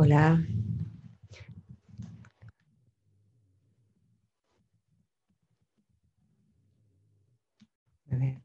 [0.00, 0.40] Hola.
[8.10, 8.40] A ver.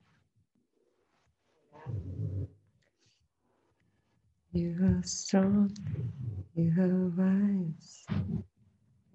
[4.51, 5.71] You are strong,
[6.55, 8.05] you are wise,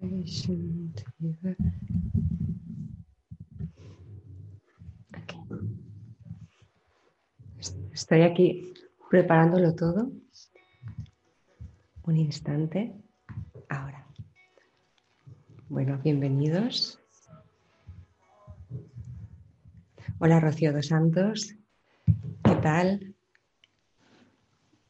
[0.01, 1.55] patient, you are...
[5.15, 5.37] Okay.
[7.93, 8.73] Estoy aquí
[9.11, 10.11] preparándolo todo.
[12.11, 12.93] Un instante.
[13.69, 14.05] Ahora.
[15.69, 16.99] Bueno, bienvenidos.
[20.19, 21.55] Hola Rocío dos Santos.
[22.43, 23.15] ¿Qué tal?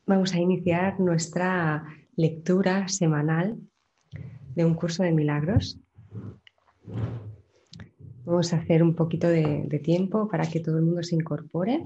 [0.08, 3.56] Vamos a iniciar nuestra lectura semanal
[4.56, 5.80] de un curso de milagros.
[8.26, 11.84] Vamos a hacer un poquito de, de tiempo para que todo el mundo se incorpore.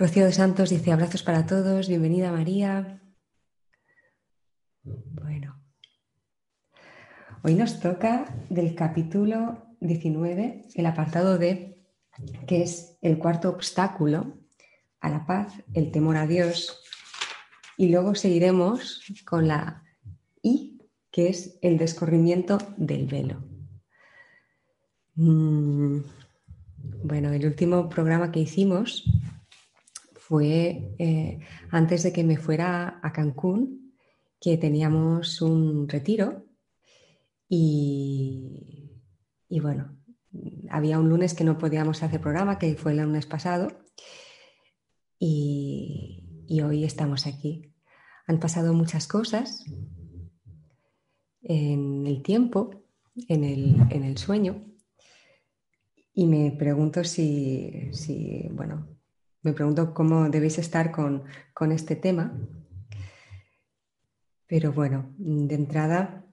[0.00, 3.02] Rocío de Santos dice abrazos para todos, bienvenida María.
[4.82, 5.62] Bueno,
[7.42, 11.84] hoy nos toca del capítulo 19, el apartado D,
[12.46, 14.38] que es el cuarto obstáculo
[15.00, 16.82] a la paz, el temor a Dios.
[17.76, 19.84] Y luego seguiremos con la
[20.40, 23.44] I, que es el descorrimiento del velo.
[25.16, 25.98] Mm,
[27.04, 29.04] bueno, el último programa que hicimos
[30.30, 31.40] fue eh,
[31.72, 33.96] antes de que me fuera a Cancún,
[34.40, 36.46] que teníamos un retiro
[37.48, 38.88] y,
[39.60, 39.98] bueno,
[40.70, 43.72] había un lunes que no podíamos hacer programa, que fue el lunes pasado,
[45.18, 46.22] y,
[46.62, 47.74] hoy estamos aquí.
[48.28, 49.64] Han pasado muchas cosas
[51.42, 52.84] en el tiempo,
[53.26, 54.64] en el, sueño,
[56.14, 58.99] y me pregunto si, si bueno,
[59.42, 61.24] me pregunto cómo debéis estar con,
[61.72, 62.38] este tema.
[64.46, 66.24] Pero bueno, de entrada,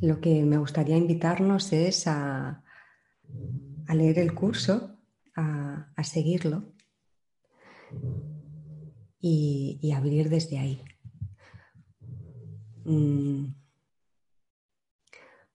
[0.00, 2.62] lo que me gustaría invitarnos es a,
[3.88, 4.96] leer el curso,
[5.36, 6.74] a, seguirlo
[9.20, 10.82] y, abrir desde ahí.
[12.84, 13.54] Mm.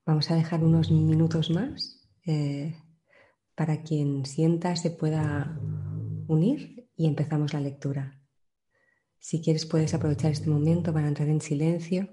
[0.06, 2.78] Vamos a dejar unos minutos más eh,
[3.56, 5.59] para quien sienta se pueda
[6.28, 8.22] unir y empezamos la lectura.
[9.20, 12.10] Si quieres puedes aprovechar este momento para entrar en silencio,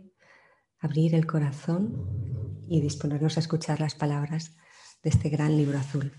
[0.78, 4.56] abrir el corazón y disponernos a escuchar las palabras
[5.02, 6.12] de este gran libro azul.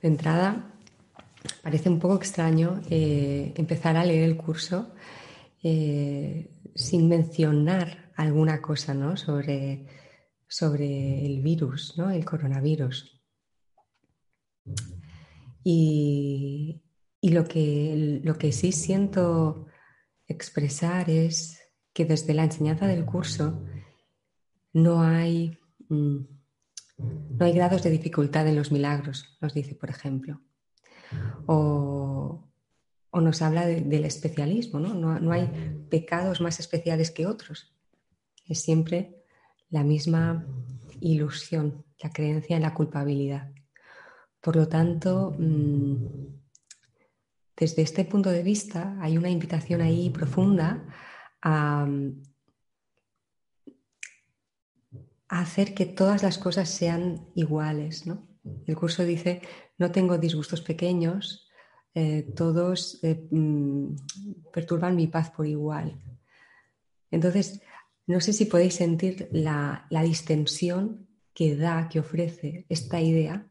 [0.00, 0.77] De entrada,
[1.68, 4.94] parece un poco extraño eh, empezar a leer el curso
[5.62, 9.84] eh, sin mencionar alguna cosa sobre,
[10.46, 12.08] sobre el virus, ¿no?
[12.08, 13.20] el coronavirus.
[15.62, 16.80] Y,
[17.20, 19.66] lo, que, lo que sí siento
[20.26, 21.60] expresar es
[21.92, 23.62] que desde la enseñanza del curso
[24.72, 25.58] no hay,
[25.90, 26.18] mm,
[26.96, 30.40] no hay grados de dificultad en los milagros, nos dice, por ejemplo
[31.46, 32.44] o,
[33.12, 34.94] nos habla del especialismo, ¿no?
[34.94, 35.32] ¿no?
[35.32, 35.48] hay
[35.90, 37.74] pecados más especiales que otros.
[38.46, 39.24] Es siempre
[39.70, 40.46] la misma
[41.00, 43.50] ilusión, la creencia en la culpabilidad.
[44.40, 45.96] Por lo tanto, mm,
[47.56, 50.84] desde este punto de vista hay una invitación ahí profunda
[51.42, 51.88] a,
[55.28, 58.06] a hacer que todas las cosas sean iguales.
[58.06, 58.28] ¿no?
[58.66, 59.42] El curso dice
[59.78, 61.48] no tengo disgustos pequeños,
[61.94, 63.94] eh, todos eh, mm,
[64.52, 66.00] perturban mi paz por igual.
[67.10, 67.62] Entonces,
[68.06, 73.46] no sé si podéis sentir la, distensión que da, que ofrece esta idea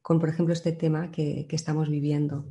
[0.00, 2.46] con, por ejemplo, este tema que, estamos viviendo.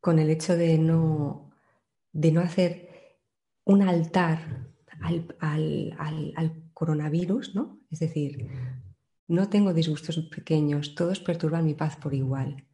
[0.00, 1.50] Con el hecho de no,
[2.12, 3.18] de no hacer
[3.64, 4.68] un altar
[5.00, 7.80] al, al coronavirus, ¿no?
[7.90, 8.48] Es decir,
[9.28, 12.66] no tengo disgustos pequeños, todos perturban mi paz por igual.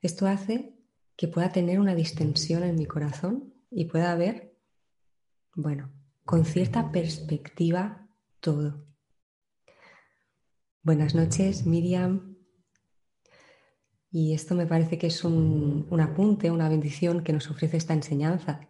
[0.00, 0.74] Esto hace
[1.16, 4.56] que pueda tener una distensión en mi corazón y pueda ver,
[5.54, 5.92] bueno,
[6.24, 8.08] con cierta perspectiva
[8.40, 8.86] todo.
[10.82, 12.36] Buenas noches, Miriam.
[14.10, 17.92] Y esto me parece que es un, un apunte, una bendición que nos ofrece esta
[17.92, 18.68] enseñanza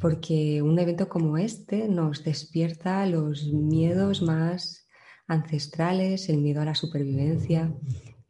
[0.00, 4.85] porque un evento como este nos despierta los miedos más
[5.26, 7.72] ancestrales, el miedo a la supervivencia,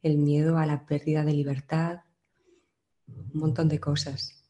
[0.02, 2.00] el miedo a la pérdida de libertad,
[3.06, 4.42] un montón de cosas.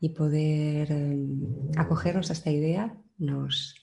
[0.00, 3.74] Y poder em, acogernos a esta idea nos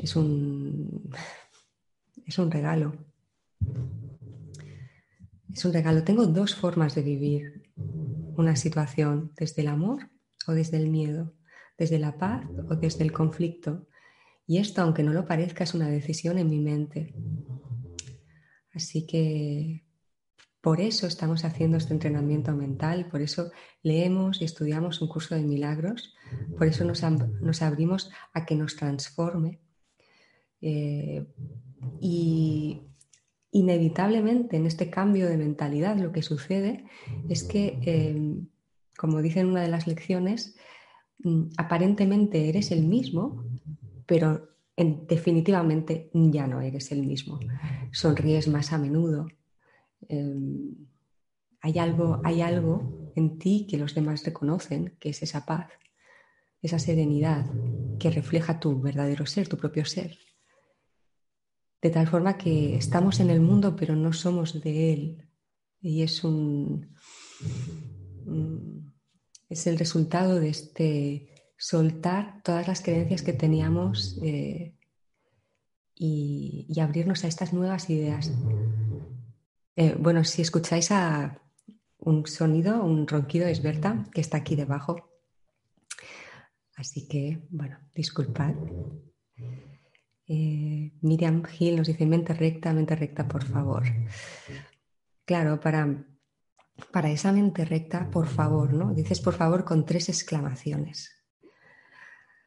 [0.00, 1.10] es un,
[2.26, 2.94] es un regalo.
[5.52, 6.02] Es un regalo.
[6.02, 7.70] Tengo dos formas de vivir
[8.36, 10.10] una situación desde el amor
[10.46, 11.34] o desde el miedo,
[11.76, 13.86] desde la paz o desde el conflicto.
[14.46, 17.14] Y esto, aunque no lo parezca, es una decisión en mi mente.
[18.74, 19.84] Así que
[20.62, 23.50] por eso estamos haciendo este entrenamiento mental, por eso
[23.82, 26.14] leemos y estudiamos un curso de milagros,
[26.56, 27.02] por eso nos,
[27.62, 29.60] abrimos a que nos transforme.
[30.60, 31.26] Eh,
[32.00, 32.80] y
[33.50, 36.84] inevitablemente en este cambio de mentalidad lo que sucede
[37.28, 38.46] es que, em,
[38.96, 40.56] como dice en una de las lecciones,
[41.24, 43.44] mm, aparentemente eres el mismo,
[44.06, 47.38] pero definitivamente ya no eres el mismo.
[47.92, 49.28] Sonríes más a menudo.
[50.08, 50.74] Em,
[51.60, 55.70] hay, algo, hay algo en ti que los demás reconocen, que es esa paz,
[56.60, 57.46] esa serenidad
[57.98, 60.16] que refleja tu verdadero ser, tu propio ser
[61.82, 65.28] de tal forma que estamos en el mundo pero no somos de él.
[65.80, 66.94] Y es un,
[69.48, 71.31] es el resultado de este
[71.62, 74.74] soltar todas las creencias que teníamos eh,
[75.94, 78.32] y, abrirnos a estas nuevas ideas.
[79.76, 81.40] Eh, bueno, si escucháis a
[81.98, 85.08] un sonido, un ronquido es Berta, que está aquí debajo.
[86.74, 88.54] Así que, bueno, disculpad.
[90.26, 93.84] Eh, Miriam Gil nos dice mente recta, mente recta, por favor.
[95.24, 96.04] Claro, para,
[96.90, 98.92] para esa mente recta, por favor, ¿no?
[98.92, 101.21] Dices por favor con tres exclamaciones.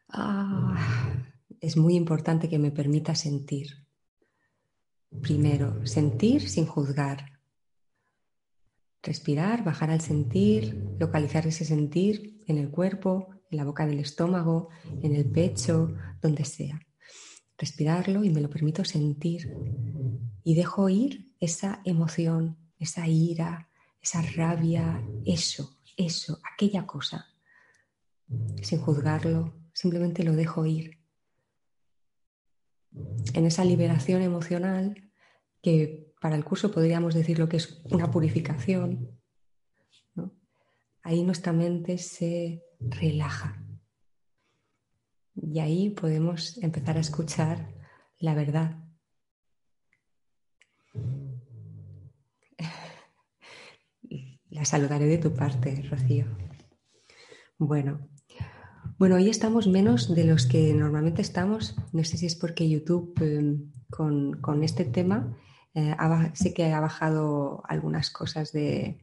[0.10, 0.78] Ah,
[1.60, 3.86] es muy importante que me permita sentir.
[5.22, 7.40] Primero, sentir sin juzgar.
[9.02, 14.70] Respirar, bajar al sentir, localizar ese sentir en el cuerpo, en la boca del estómago,
[15.02, 16.86] en el pecho, donde sea
[17.58, 19.56] respirarlo y me lo permito sentir
[20.44, 23.70] y dejo ir esa emoción, esa ira,
[24.02, 27.28] esa rabia, eso, eso, aquella cosa,
[28.62, 30.98] sin juzgarlo, simplemente lo dejo ir.
[33.34, 35.12] En esa liberación emocional,
[35.62, 39.20] que para el curso podríamos decir lo que es una purificación,
[41.04, 43.62] ahí nuestra mente se relaja
[45.36, 47.76] y ahí podemos empezar a escuchar
[48.20, 48.82] la verdad.
[54.50, 56.26] La saludaré de tu parte, Rocío.
[57.58, 58.08] Bueno,
[58.98, 61.76] bueno, hoy estamos menos de los que normalmente estamos.
[61.92, 65.38] No sé si es porque YouTube em, con, este tema
[65.74, 65.96] eh,
[66.34, 69.00] sé que ha bajado algunas cosas de,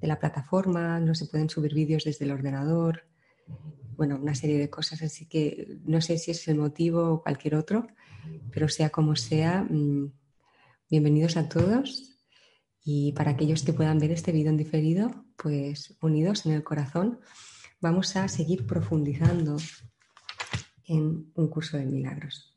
[0.00, 3.04] de la plataforma, no se pueden subir vídeos desde el ordenador
[3.96, 7.54] bueno, una serie de cosas, así que no sé si es el motivo o cualquier
[7.54, 7.86] otro,
[8.52, 10.12] pero sea como sea, mm,
[10.90, 12.18] bienvenidos a todos
[12.84, 17.20] y para aquellos que puedan ver este vídeo en diferido, pues unidos en el corazón,
[17.80, 19.56] vamos a seguir profundizando
[20.86, 22.56] en un curso de milagros.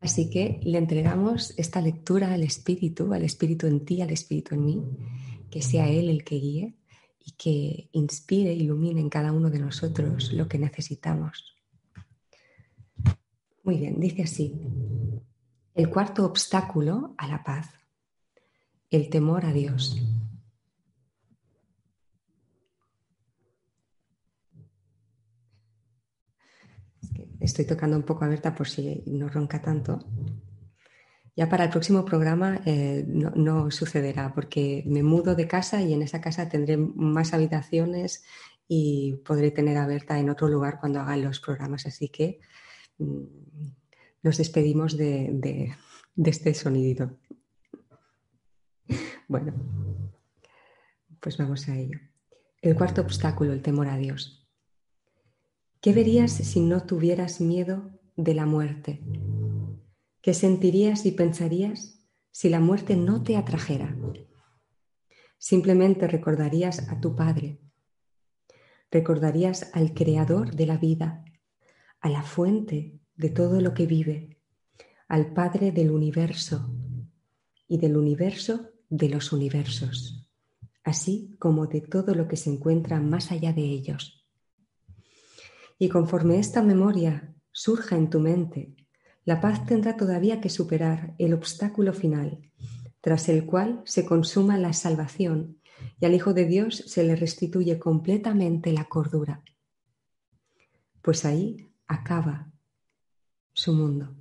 [0.00, 4.64] Así que le entregamos esta lectura al Espíritu, al Espíritu en ti, al Espíritu en
[4.64, 4.82] mí,
[5.50, 6.74] que sea Él el que guíe
[7.24, 11.56] y que inspire, ilumine en cada uno de nosotros lo que necesitamos.
[13.62, 14.60] Muy bien, dice así.
[15.74, 17.70] El cuarto obstáculo a la paz,
[18.90, 20.02] el temor a Dios.
[27.44, 30.04] Estoy tocando un poco a Berta por si no ronca tanto.
[31.36, 36.02] Ya para el próximo programa eh, no, sucederá porque me mudo de casa y en
[36.02, 38.24] esa casa tendré más habitaciones
[38.68, 41.86] y podré tener a Berta en otro lugar cuando hagan los programas.
[41.86, 42.38] Así que
[42.98, 43.24] mm,
[44.22, 45.74] nos despedimos de,
[46.14, 47.18] de este sonidito.
[49.26, 49.54] Bueno,
[51.18, 51.98] pues vamos a ello.
[52.62, 54.43] El cuarto obstáculo, el temor a Dios.
[55.84, 59.02] ¿Qué verías si no tuvieras miedo de la muerte?
[60.22, 62.00] ¿Qué sentirías y pensarías
[62.30, 63.94] si la muerte no te atrajera?
[65.36, 67.60] Simplemente recordarías a tu Padre,
[68.90, 71.22] recordarías al Creador de la vida,
[72.00, 74.38] a la fuente de todo lo que vive,
[75.06, 76.66] al Padre del universo,
[77.68, 80.26] y del universo de los universos,
[80.82, 84.23] así como de todo lo que se encuentra más allá de ellos.
[85.78, 88.74] Y conforme esta memoria surja en tu mente,
[89.24, 92.50] la paz tendrá todavía que superar el obstáculo final,
[93.00, 95.58] tras el cual se consuma la salvación
[96.00, 99.42] y al Hijo de Dios se le restituye completamente la cordura.
[101.02, 102.50] Pues ahí acaba
[103.52, 104.14] su mundo.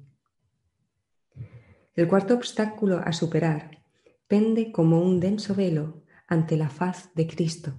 [1.95, 3.83] El cuarto obstáculo a superar
[4.27, 7.73] pende como un denso velo ante la faz de Cristo.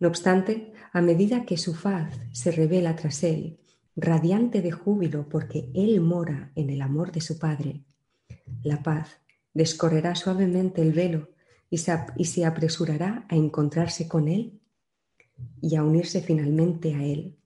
[0.00, 3.58] No obstante, a medida que su faz se revela tras él,
[3.98, 7.84] radiante de júbilo porque Él mora en el amor de su Padre,
[8.62, 9.20] la paz
[9.52, 11.30] descorrerá suavemente el velo
[11.68, 14.60] y se, apresurará a encontrarse con Él
[15.60, 17.36] y a unirse finalmente a Él.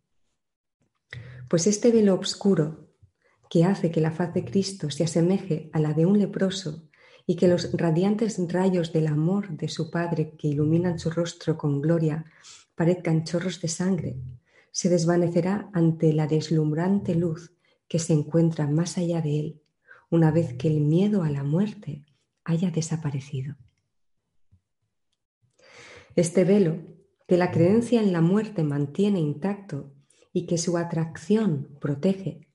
[1.49, 2.91] Pues este velo oscuro
[3.51, 6.89] que hace que la faz de Cristo se asemeje a la de un leproso
[7.27, 11.81] y que los radiantes rayos del amor de su Padre que iluminan su rostro con
[11.81, 12.25] gloria
[12.75, 14.17] parezcan chorros de sangre,
[14.71, 17.53] se desvanecerá ante la deslumbrante luz
[17.89, 19.63] que se encuentra más allá de él,
[20.11, 22.07] una vez que el miedo a la muerte
[22.45, 23.57] haya desaparecido.
[26.17, 26.79] Este velo,
[27.27, 29.95] que la creencia en la muerte mantiene intacto
[30.33, 32.49] y que su atracción protege,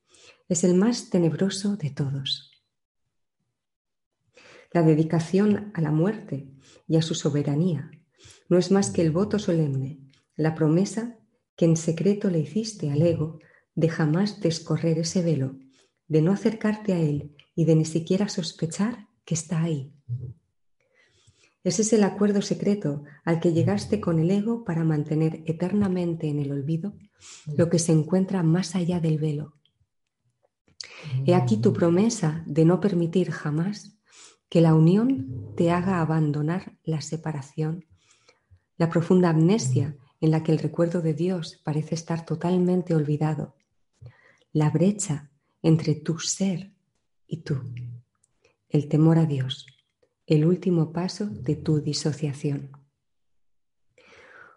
[0.48, 2.52] es el más tenebroso de todos.
[4.72, 6.48] La dedicación a la muerte
[6.86, 7.90] y a su soberanía
[8.48, 10.07] no es más que el voto solemne,
[10.38, 11.18] la promesa
[11.56, 13.40] que en secreto le hiciste al ego
[13.74, 15.58] de jamás descorrer ese velo,
[16.06, 19.92] de no acercarte a él y de ni siquiera sospechar que está ahí.
[21.64, 26.38] Ese es el acuerdo secreto al que llegaste con el ego para mantener eternamente en
[26.38, 26.94] el olvido
[27.56, 29.54] lo que se encuentra más allá del velo.
[31.26, 33.98] He aquí tu promesa de no permitir jamás
[34.48, 37.84] que la unión te haga abandonar la separación,
[38.76, 43.56] la profunda amnesia en la que el recuerdo de Dios parece estar totalmente olvidado,
[44.52, 45.30] la brecha
[45.62, 46.72] entre tu ser
[47.26, 47.60] y tú,
[48.68, 49.66] el temor a Dios
[50.28, 52.70] el último paso de tu disociación.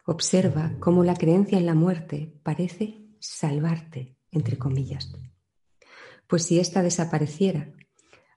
[0.06, 5.16] Observa cómo la creencia en la muerte parece salvarte, entre comillas.
[6.28, 7.72] Pues si ésta desapareciera,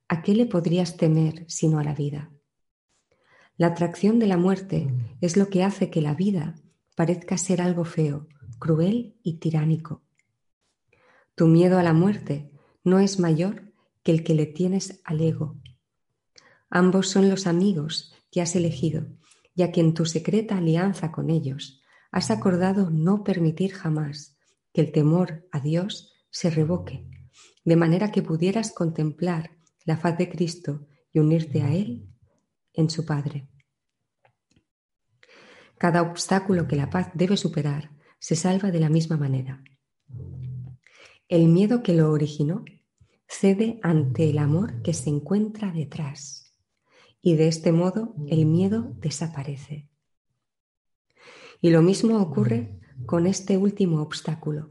[0.07, 2.31] ¿a qué le podrías temer sino a la vida?
[3.57, 6.55] La atracción de la muerte es lo que hace que la vida
[6.95, 10.03] parezca ser algo feo, cruel y tiránico.
[11.35, 12.51] Tu miedo a la muerte
[12.85, 13.73] no es mayor
[14.03, 15.57] que el que le tienes al ego,
[16.77, 19.07] Ambos son los amigos que has elegido
[19.55, 24.37] y a quien tu secreta alianza con ellos has acordado no permitir jamás
[24.73, 27.07] que el temor a Dios se revoque,
[27.65, 29.53] de manera que pudieras contemplar
[29.85, 32.09] la faz de Cristo y unirte a Él
[32.73, 33.47] en su Padre.
[35.79, 39.63] Cada obstáculo que la paz debe superar se salva de la misma manera.
[41.29, 42.65] El miedo que lo originó
[43.27, 46.55] cede ante el amor que se encuentra detrás
[47.21, 49.89] y de este modo el miedo desaparece.
[51.61, 54.71] Y lo mismo ocurre con este último obstáculo.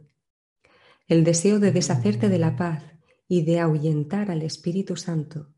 [1.07, 2.83] El deseo de deshacerte de la paz
[3.27, 5.52] y de ahuyentar al Espíritu Santo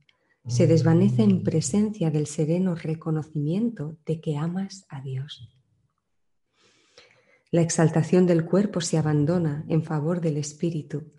[0.48, 5.50] se desvanece en presencia del sereno reconocimiento de que amas a Dios.
[7.52, 11.12] La exaltación del cuerpo se abandona en favor del Espíritu,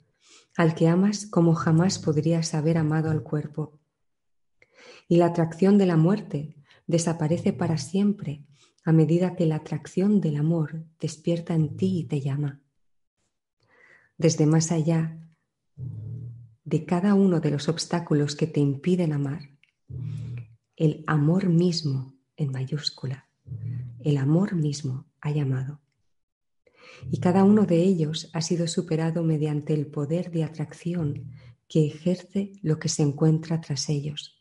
[0.57, 3.81] al que amas como jamás podrías haber amado al cuerpo
[5.09, 6.57] y la atracción de la muerte
[6.87, 8.45] desaparece para siempre
[8.85, 12.61] a medida que la atracción del amor despierta en ti y te llama.
[14.17, 15.26] Desde más allá
[16.67, 19.51] de cada uno de los obstáculos que te impiden amar,
[20.77, 23.29] el amor mismo en mayúscula,
[24.01, 25.81] el amor mismo ha llamado.
[27.11, 31.31] Y cada uno de ellos ha sido superado mediante el poder de atracción
[31.69, 34.37] que ejerce lo que se encuentra tras ellos.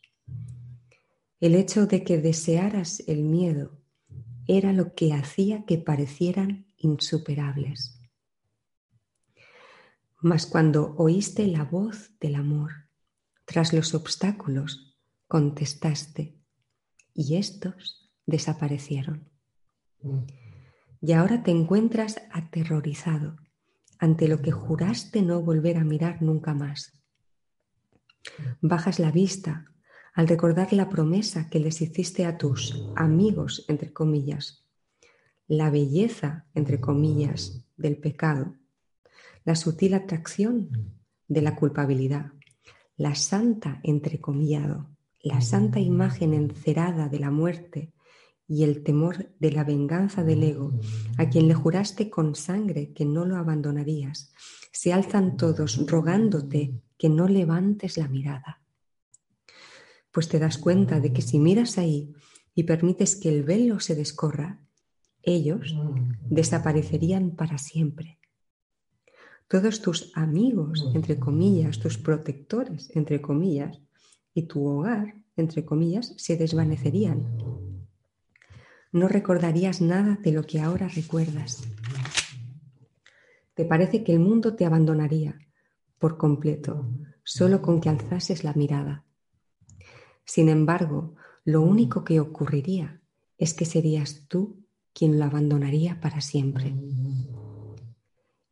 [1.38, 3.78] El hecho de que desearas el miedo
[4.48, 7.95] era lo que hacía que parecieran insuperables.
[10.26, 12.72] Mas cuando oíste la voz del amor,
[13.44, 16.36] tras los obstáculos, contestaste
[17.14, 19.30] y estos desaparecieron.
[21.00, 23.36] Y ahora te encuentras aterrorizado
[24.00, 27.00] ante lo que juraste no volver a mirar nunca más.
[28.60, 29.66] Bajas la vista
[30.12, 34.66] al recordar la promesa que les hiciste a tus amigos, entre comillas,
[35.46, 38.56] la belleza, entre comillas, del pecado,
[39.46, 40.98] la sutil atracción
[41.28, 42.32] de la culpabilidad,
[42.96, 44.90] la santa, entrecomillado,
[45.22, 47.92] la santa imagen encerada de la muerte
[48.48, 50.72] y el temor de la venganza del ego,
[51.16, 54.32] a quien le juraste con sangre que no lo abandonarías,
[54.72, 58.62] se alzan todos rogándote que no levantes la mirada.
[60.10, 62.12] Pues te das cuenta de que si miras ahí
[62.52, 64.60] y permites que el velo se descorra,
[65.22, 65.76] ellos
[66.28, 68.18] desaparecerían para siempre.
[69.48, 73.80] Todos tus amigos, entre comillas, tus protectores, entre comillas,
[74.34, 77.56] y tu hogar, entre comillas, se desvanecerían
[78.96, 81.62] no recordarías nada de lo que ahora recuerdas.
[83.54, 85.38] Te parece que el mundo te abandonaría
[85.98, 86.88] por completo,
[87.22, 89.04] solo con que alzases la mirada.
[90.24, 93.00] Sin embargo, lo único que ocurriría
[93.36, 96.74] es que serías tú quien lo abandonaría para siempre.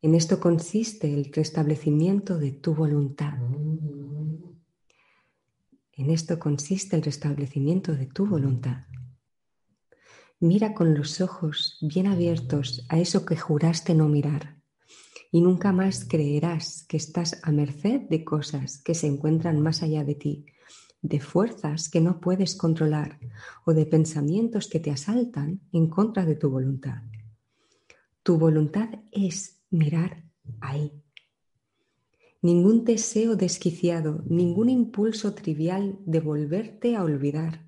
[0.04, 3.38] En esto consiste el restablecimiento de tu voluntad.
[5.92, 8.84] En esto consiste el restablecimiento de tu voluntad.
[10.40, 14.60] Mira con los ojos bien abiertos a eso que juraste no mirar
[15.32, 20.04] y nunca más creerás que estás a merced de cosas que se encuentran más allá
[20.04, 20.44] de ti,
[21.00, 23.18] de fuerzas que no puedes controlar
[23.64, 27.04] o de pensamientos que te asaltan en contra de tu voluntad.
[28.22, 30.24] Tu voluntad es mirar
[30.60, 30.92] ahí.
[32.40, 37.66] Ningún deseo desquiciado, ningún impulso trivial de volverte a olvidar,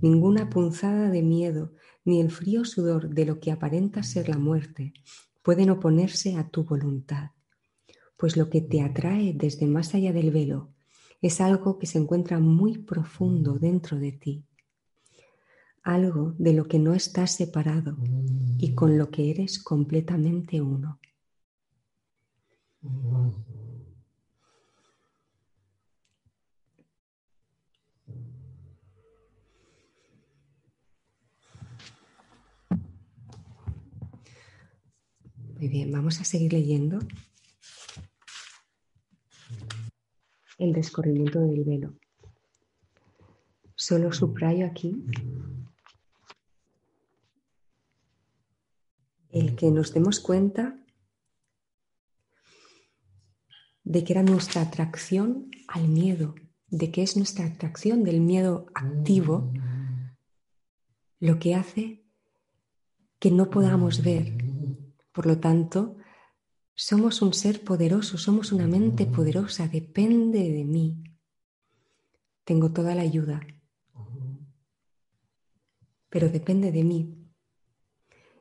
[0.00, 4.92] ninguna punzada de miedo, ni el frío sudor de lo que aparenta ser la muerte
[5.42, 7.30] pueden oponerse a tu voluntad,
[8.16, 10.70] pues lo que te atrae desde más allá del velo
[11.20, 14.44] es algo que se encuentra muy profundo dentro de ti,
[15.82, 17.96] algo de lo que no estás separado
[18.58, 21.00] y con lo que eres completamente uno.
[22.82, 23.30] Muy
[35.68, 36.98] bien, vamos a seguir leyendo
[40.58, 41.94] el descorrimiento del velo.
[43.76, 45.04] Solo subrayo aquí
[49.30, 50.81] el que nos demos cuenta
[53.84, 56.34] de que era nuestra atracción al miedo,
[56.68, 59.52] de que es nuestra atracción del miedo activo
[61.20, 62.04] lo que hace
[63.18, 64.36] que no podamos ver.
[65.12, 65.96] Por lo tanto,
[66.74, 71.04] somos un ser poderoso, somos una mente poderosa, depende de mí.
[72.44, 73.40] Tengo toda la ayuda,
[76.08, 77.21] pero depende de mí.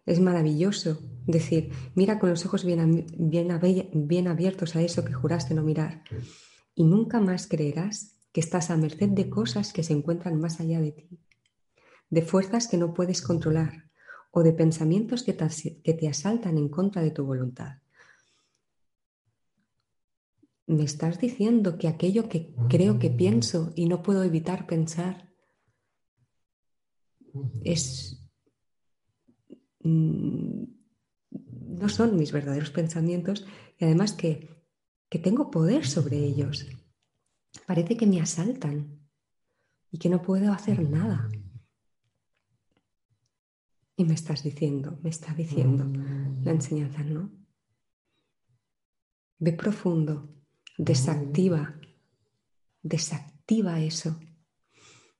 [0.05, 5.63] Es maravilloso decir, mira con los ojos bien, bien, abiertos a eso que juraste no
[5.63, 6.03] mirar,
[6.73, 10.79] y nunca más creerás que estás a merced de cosas que se encuentran más allá
[10.79, 11.19] de ti,
[12.09, 13.91] de fuerzas que no puedes controlar,
[14.31, 17.79] o de pensamientos que te, asaltan en contra de tu voluntad.
[20.67, 25.29] ¿Me estás diciendo que aquello que creo que pienso y no puedo evitar pensar
[27.65, 28.20] es
[29.83, 30.63] mm,
[31.79, 33.45] no son mis verdaderos pensamientos
[33.77, 34.65] y además que,
[35.09, 36.67] que tengo poder sobre ellos?
[37.65, 39.01] Parece que me asaltan
[39.91, 41.29] y que no puedo hacer nada.
[43.95, 45.85] Y me estás diciendo, me está diciendo
[46.43, 47.31] la enseñanza, ¿no?
[49.37, 50.35] Ve profundo,
[50.77, 51.75] desactiva,
[52.81, 54.19] desactiva eso.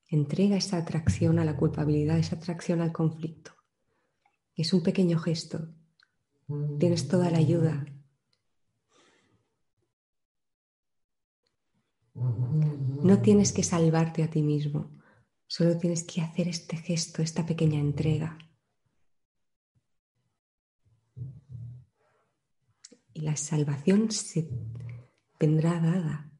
[0.08, 3.52] Entrega esa atracción a la culpabilidad, esa atracción al conflicto.
[4.62, 5.74] Es un pequeño gesto.
[6.80, 7.84] Tienes toda la ayuda.
[12.14, 14.92] No tienes que salvarte a ti mismo,
[15.48, 18.38] solo tienes que hacer este gesto, esta pequeña entrega.
[23.14, 24.48] y la salvación se
[25.38, 26.32] vendrá dada.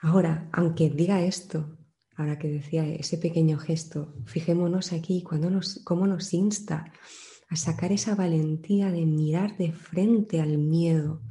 [0.00, 1.78] Ahora, aunque diga esto,
[2.16, 6.92] ahora que decía ese pequeño gesto, fijémonos aquí cuando nos, cómo nos insta
[7.48, 11.22] a sacar esa valentía de mirar de frente al miedo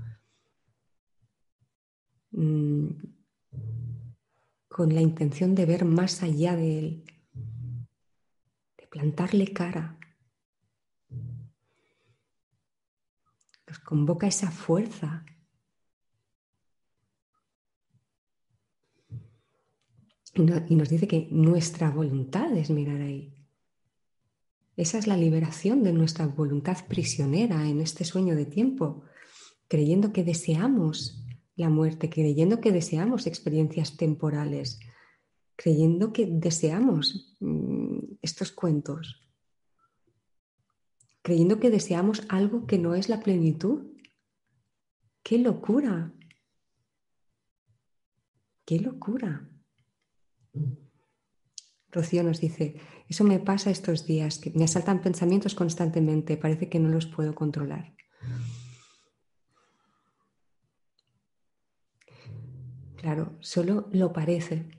[2.31, 2.87] mm,
[4.67, 7.03] con la intención de ver más allá de él,
[8.77, 9.97] de plantarle cara,
[13.67, 15.25] nos convoca esa fuerza.
[20.33, 23.33] Y, nos dice que nuestra voluntad es mirar ahí.
[24.77, 29.03] Esa es la liberación de nuestra voluntad prisionera en este sueño de tiempo,
[29.67, 31.21] creyendo que deseamos
[31.55, 34.79] la muerte, creyendo que deseamos experiencias temporales,
[35.57, 39.29] creyendo que deseamos mm, estos cuentos,
[41.21, 43.91] creyendo que deseamos algo que no es la plenitud.
[45.21, 46.13] ¡Qué locura!
[48.65, 49.50] ¡Qué locura!
[51.91, 52.75] Rocío nos dice,
[53.09, 57.35] eso me pasa estos días, que me asaltan pensamientos constantemente, parece que no los puedo
[57.35, 57.93] controlar.
[62.95, 64.69] Claro, solo lo parece.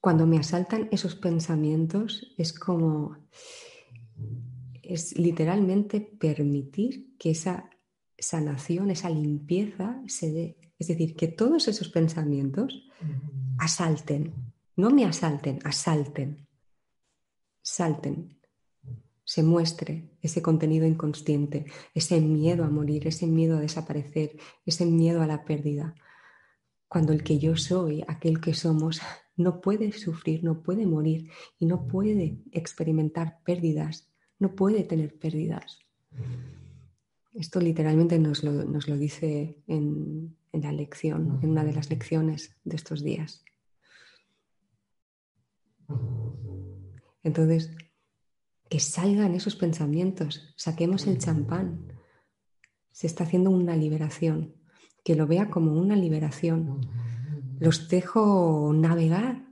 [0.00, 3.16] Cuando me asaltan esos pensamientos es como,
[4.82, 7.70] es literalmente permitir que esa
[8.18, 10.56] sanación, esa limpieza se dé.
[10.78, 12.89] Es decir, que todos esos pensamientos
[13.58, 14.32] asalten,
[14.76, 16.46] no me asalten, asalten
[17.62, 18.36] salten,
[19.24, 24.36] se muestre ese contenido inconsciente, ese miedo a morir, ese miedo a desaparecer,
[24.66, 25.94] ese miedo a la pérdida.
[26.88, 29.00] Cuando el que yo soy, aquel que somos,
[29.36, 35.78] no puede sufrir, no puede morir y no puede experimentar pérdidas, no puede tener pérdidas.
[37.32, 43.02] Esto literalmente nos lo, dice en la lección, en una de las lecciones de estos
[43.04, 43.44] días.
[47.22, 47.70] Entonces,
[48.68, 51.92] que salgan esos pensamientos, saquemos el champán.
[52.90, 54.54] Se está haciendo una liberación,
[55.04, 56.80] que lo vea como una liberación.
[57.58, 59.46] Los dejo navegar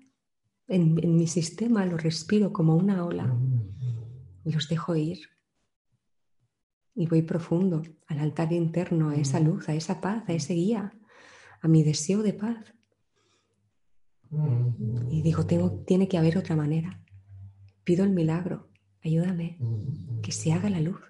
[0.67, 3.37] en, mi sistema, los respiro como una ola
[4.51, 5.19] los dejo ir.
[7.01, 10.93] Y voy profundo al altar interno, a esa luz, a esa paz, a ese guía,
[11.61, 12.75] a mi deseo de paz.
[15.09, 17.01] Y digo, tengo, tiene que haber otra manera.
[17.85, 18.69] Pido el milagro,
[19.05, 19.59] ayúdame,
[20.25, 21.01] que se haga la luz.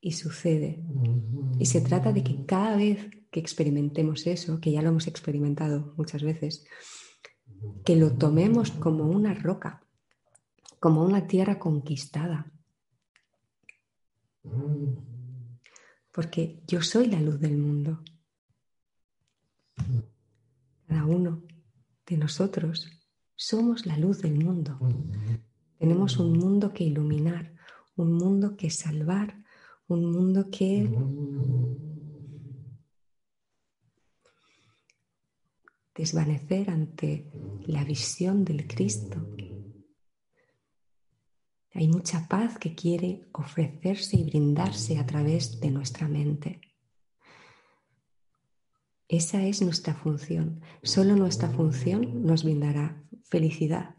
[0.00, 0.82] Y sucede.
[1.58, 5.92] Y se trata de que cada vez que experimentemos eso, que ya lo hemos experimentado
[5.98, 6.64] muchas veces,
[7.84, 9.84] que lo tomemos como una roca,
[10.80, 12.50] como una tierra conquistada.
[16.12, 18.02] Porque yo soy la luz del mundo.
[20.86, 21.42] Cada uno
[22.06, 22.88] de nosotros
[23.36, 24.78] somos la luz del mundo.
[25.78, 27.54] Tenemos un mundo que iluminar,
[27.96, 29.44] un mundo que salvar,
[29.86, 30.90] un mundo que
[35.94, 37.30] desvanecer ante
[37.66, 39.16] la visión del Cristo.
[41.74, 46.60] Hay mucha paz que quiere ofrecerse y brindarse a través de nuestra mente.
[49.08, 50.60] Esa es nuestra función.
[50.82, 53.94] Solo nuestra función nos brindará felicidad.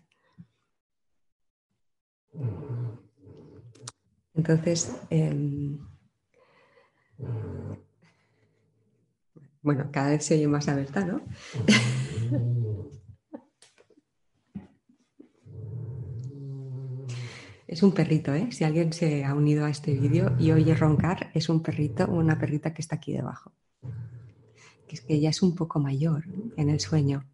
[4.34, 5.80] Entonces, em,
[9.62, 11.22] bueno, cada vez se oye más abierta, ¿no?
[17.70, 18.52] es un perrito, ¿eh?
[18.52, 22.16] Si alguien se ha unido a este vídeo y oye roncar, es un perrito o
[22.16, 23.52] una perrita que está aquí debajo.
[24.88, 26.24] Que es que ya es un poco mayor
[26.58, 27.30] en el sueño.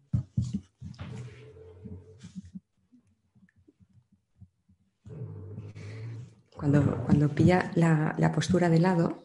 [6.54, 9.24] Cuando, cuando pilla la, postura de lado,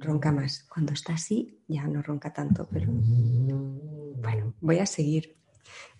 [0.00, 0.64] ronca más.
[0.64, 5.36] Cuando está así, ya no ronca tanto, pero bueno, voy a seguir.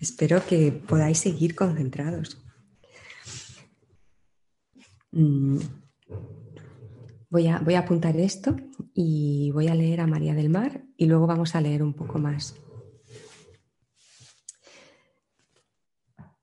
[0.00, 2.42] Espero que podáis seguir concentrados.
[5.12, 5.58] Mm,
[7.30, 8.56] voy a, voy a apuntar esto
[8.94, 12.18] y voy a leer a María del Mar y luego vamos a leer un poco
[12.18, 12.54] más.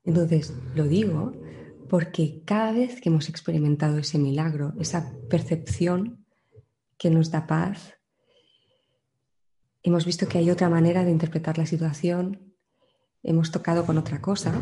[0.04, 1.32] Entonces, lo digo
[1.88, 6.24] porque cada vez que hemos experimentado ese milagro, esa percepción
[6.98, 7.94] que nos da paz,
[9.82, 12.54] hemos visto que hay otra manera de interpretar la situación,
[13.22, 14.52] hemos tocado con otra cosa,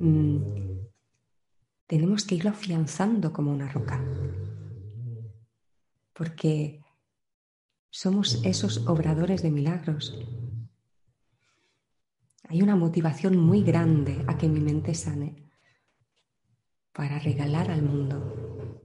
[0.00, 0.65] mm,
[1.86, 4.02] tenemos que irlo afianzando como una roca,
[6.12, 6.82] porque
[7.90, 10.18] somos esos obradores de milagros.
[12.48, 15.50] Hay una motivación muy grande a que mi mente sane
[16.92, 18.82] para regalar al mundo.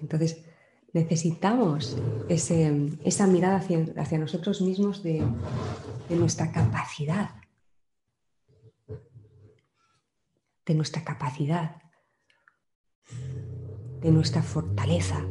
[0.00, 0.44] Entonces,
[0.92, 1.96] necesitamos
[2.28, 5.22] esa mirada hacia, nosotros mismos de,
[6.08, 7.30] de nuestra capacidad,
[10.68, 11.80] de nuestra capacidad,
[14.02, 15.26] de nuestra fortaleza,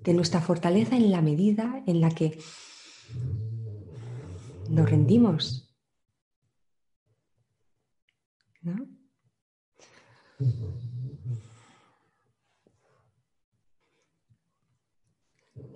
[0.00, 2.38] de nuestra fortaleza en la medida en la que
[4.70, 5.76] nos rendimos.
[8.62, 8.86] ¿no?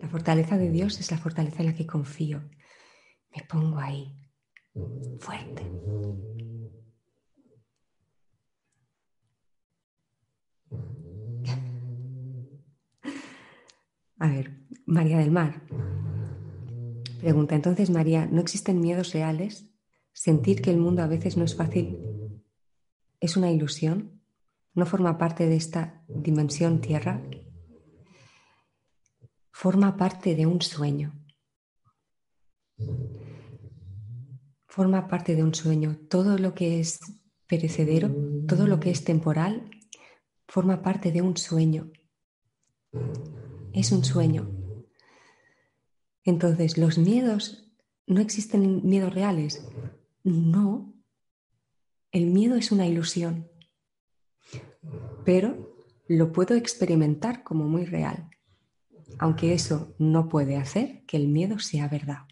[0.01, 2.49] La fortaleza de Dios es la fortaleza en la que confío.
[3.35, 4.22] Me pongo ahí
[5.19, 5.63] fuerte.
[14.19, 14.53] A ver,
[14.87, 15.63] María del Mar.
[17.21, 19.69] Pregunta, entonces María, ¿no existen miedos reales?
[20.13, 21.99] ¿Sentir que el mundo a veces no es fácil
[23.23, 24.21] es una ilusión?
[24.75, 27.23] ¿No forma parte de esta dimensión tierra?
[29.53, 31.13] Forma parte de un sueño.
[34.73, 35.99] Forma parte de un sueño.
[36.09, 36.99] Todo lo que es
[37.47, 38.11] perecedero,
[38.49, 39.69] todo lo que es temporal,
[40.49, 41.93] forma parte de un sueño
[43.75, 44.51] es un sueño.
[46.25, 47.71] Entonces, ¿los miedos
[48.07, 49.63] no existen miedos reales?
[50.25, 50.95] No.
[52.11, 53.51] El miedo es una ilusión,
[55.27, 55.77] pero
[56.09, 58.31] lo puedo experimentar como muy real,
[59.19, 62.25] aunque eso no puede hacer que el miedo sea verdad.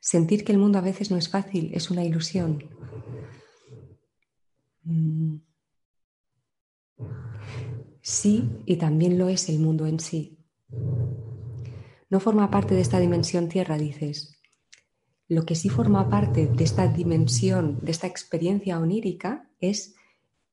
[0.00, 2.64] Sentir que el mundo a veces no es fácil es una ilusión.
[4.82, 5.36] Mm.
[8.00, 10.38] Sí, y también lo es el mundo en sí.
[12.08, 14.36] No forma parte de esta dimensión tierra, dices.
[15.28, 19.94] Lo que sí forma parte de esta dimensión, de esta experiencia onírica, es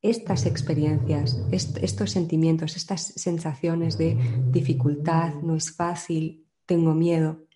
[0.02, 4.16] estas experiencias, estos sentimientos, estas sensaciones de
[4.52, 7.47] dificultad, no es fácil, tengo miedo.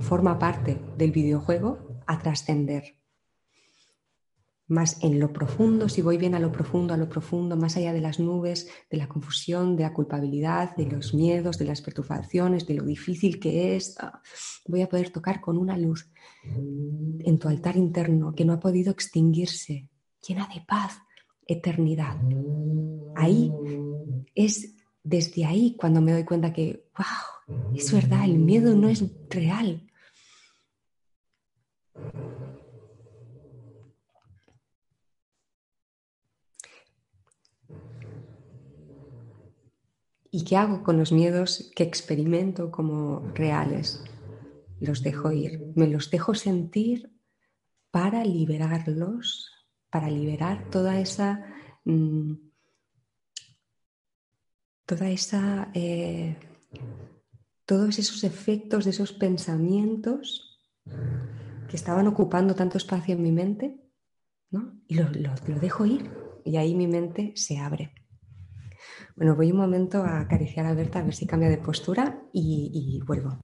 [0.00, 2.96] Forma parte del videojuego a trascender
[4.66, 7.92] más en lo profundo, si voy bien a lo profundo, a lo profundo, más allá
[7.92, 12.66] de las nubes, de la confusión, de la culpabilidad, de los miedos, de las perturbaciones,
[12.66, 14.22] de lo difícil que es, ah,
[14.66, 16.10] voy a poder tocar con una luz
[16.44, 19.88] en tu altar interno que no ha podido extinguirse,
[20.26, 20.98] llena de paz,
[21.46, 22.16] eternidad.
[23.16, 23.52] Ahí
[24.34, 27.33] es desde ahí cuando me doy cuenta que, wow,
[27.74, 29.90] es verdad, el miedo no es real.
[40.30, 44.02] ¿Y qué hago con los miedos que experimento como reales?
[44.80, 47.12] Los dejo ir, me los dejo sentir
[47.92, 49.52] para liberarlos,
[49.90, 51.44] para liberar toda esa...
[51.84, 52.34] Mm,
[54.86, 55.70] toda esa...
[55.72, 56.36] Eh,
[57.66, 60.60] todos esos efectos de esos pensamientos
[61.68, 63.76] que estaban ocupando tanto espacio en mi mente,
[64.50, 64.80] ¿no?
[64.86, 65.08] Y lo
[65.60, 66.10] dejo ir
[66.44, 67.94] y ahí mi mente se abre.
[69.16, 72.70] Bueno, voy un momento a acariciar a Berta a ver si cambia de postura y,
[72.72, 73.40] y vuelvo.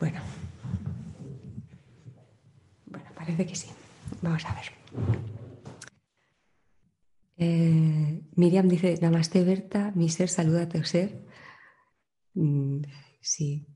[0.00, 0.20] Bueno,
[2.86, 3.68] bueno, parece que sí.
[4.22, 4.64] Vamos a ver.
[7.36, 11.24] Eh, Miriam dice, Namaste Berta, mi ser, saluda a tu ser.
[12.34, 12.82] Mm,
[13.20, 13.66] sí,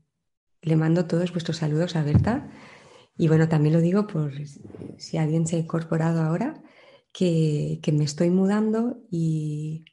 [0.61, 2.49] le mando todos vuestros saludos a Berta.
[3.17, 4.33] Y bueno, también lo digo por
[4.97, 6.63] si alguien se ha incorporado ahora,
[7.11, 9.85] que, me estoy mudando y,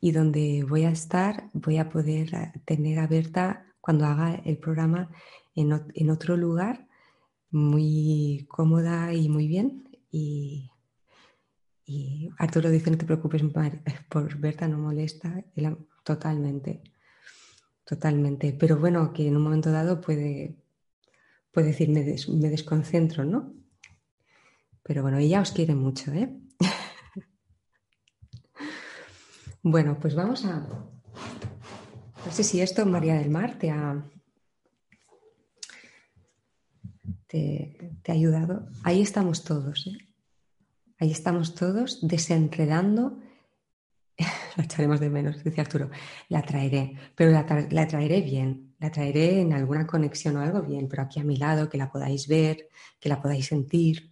[0.00, 2.30] donde voy a estar voy a poder
[2.64, 5.10] tener a Berta cuando haga el programa
[5.54, 6.88] en otro lugar
[7.50, 9.88] muy cómoda y muy bien.
[10.10, 10.70] Y,
[12.38, 13.42] Arturo dice, no te preocupes
[14.08, 15.44] por Berta, no molesta.
[16.04, 16.82] totalmente,
[17.84, 18.52] totalmente.
[18.52, 20.56] Pero bueno, que en un momento dado puede,
[21.52, 23.54] puede decir, me, desconcentro, ¿no?
[24.82, 26.34] Pero bueno, ella os quiere mucho, ¿eh?
[29.62, 30.66] bueno, pues vamos a...
[32.24, 34.04] No sé si esto, María del Mar, te ha,
[37.28, 38.66] te, ha ayudado.
[38.82, 39.86] Ahí estamos todos.
[39.86, 40.08] ¿eh?
[40.98, 43.20] Ahí estamos todos desenredando.
[44.56, 45.90] la echaremos de menos, dice Arturo.
[46.28, 48.74] La traeré, pero la, traeré bien.
[48.80, 51.90] La traeré en alguna conexión o algo bien, pero aquí a mi lado, que la
[51.90, 54.10] podáis ver, que la podáis sentir.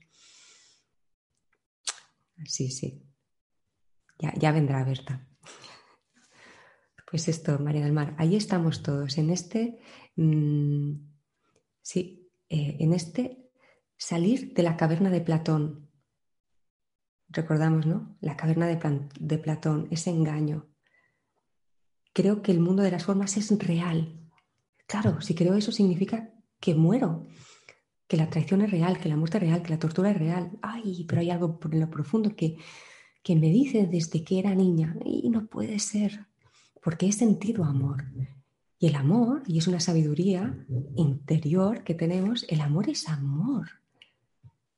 [2.44, 3.02] Sí, sí.
[4.18, 5.26] Ya, ya vendrá Berta.
[7.08, 9.78] Pues esto, María del Mar, ahí estamos todos, en este,
[10.16, 10.92] mm,
[11.80, 13.50] sí, eh, en este
[13.96, 15.90] salir de la caverna de Platón.
[17.28, 18.16] Recordamos, ¿no?
[18.20, 20.68] La caverna de, Platón, ese engaño.
[22.12, 24.20] Creo que el mundo de las formas es real.
[24.86, 27.26] Claro, si creo eso significa que muero.
[28.08, 30.56] que la traición es real, que la muerte es real, que la tortura es real.
[30.62, 32.56] Ay, pero hay algo por lo profundo que,
[33.24, 36.26] que me dice desde que era niña y no puede ser,
[36.80, 38.04] porque he sentido amor.
[38.78, 43.68] Y el amor, y es una sabiduría interior que tenemos, el amor es amor.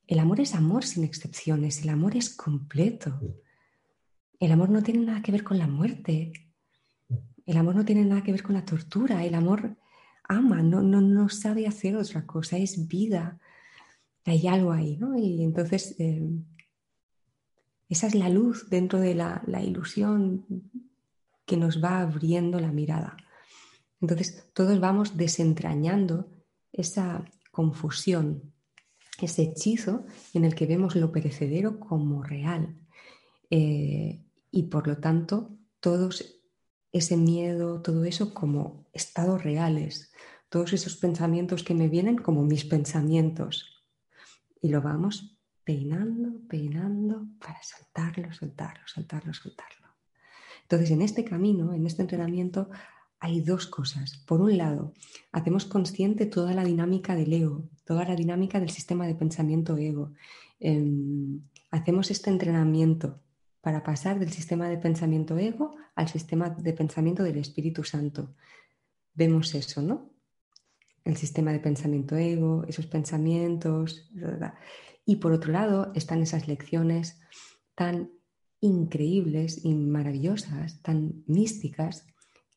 [0.06, 3.20] El amor es amor sin excepciones, el amor es completo.
[4.38, 6.32] El amor no tiene nada que ver con la muerte,
[7.44, 9.76] el amor no tiene nada que ver con la tortura, el amor
[10.24, 13.40] ama, no, no, no sabe hacer otra cosa, es vida.
[14.24, 15.18] Hay algo ahí, ¿no?
[15.18, 16.30] Y entonces eh,
[17.88, 20.44] esa es la luz dentro de la, la ilusión
[21.46, 23.16] que nos va abriendo la mirada.
[24.00, 26.30] Entonces todos vamos desentrañando
[26.72, 28.52] esa confusión,
[29.20, 32.76] ese hechizo en el que vemos lo perecedero como real.
[33.50, 36.38] Eh, y por lo tanto, todos
[36.92, 40.12] ese miedo, todo eso como estados reales,
[40.48, 43.84] todos esos pensamientos que me vienen como mis pensamientos.
[44.60, 49.88] Y lo vamos peinando, peinando para soltarlo, soltarlo, soltarlo, soltarlo.
[50.62, 52.70] Entonces, en este camino, en este entrenamiento,
[53.20, 54.18] hay dos cosas.
[54.26, 54.94] Por un lado,
[55.32, 60.12] hacemos consciente toda la dinámica del ego, toda la dinámica del sistema de pensamiento ego.
[60.60, 63.20] Em, hacemos este entrenamiento
[63.60, 68.34] para pasar del sistema de pensamiento ego al sistema de pensamiento del Espíritu Santo.
[69.14, 70.10] Vemos eso, ¿no?
[71.04, 74.08] El sistema de pensamiento ego, esos pensamientos.
[75.04, 77.20] Y por otro lado están esas lecciones
[77.74, 78.10] tan
[78.60, 82.06] increíbles y maravillosas, tan místicas,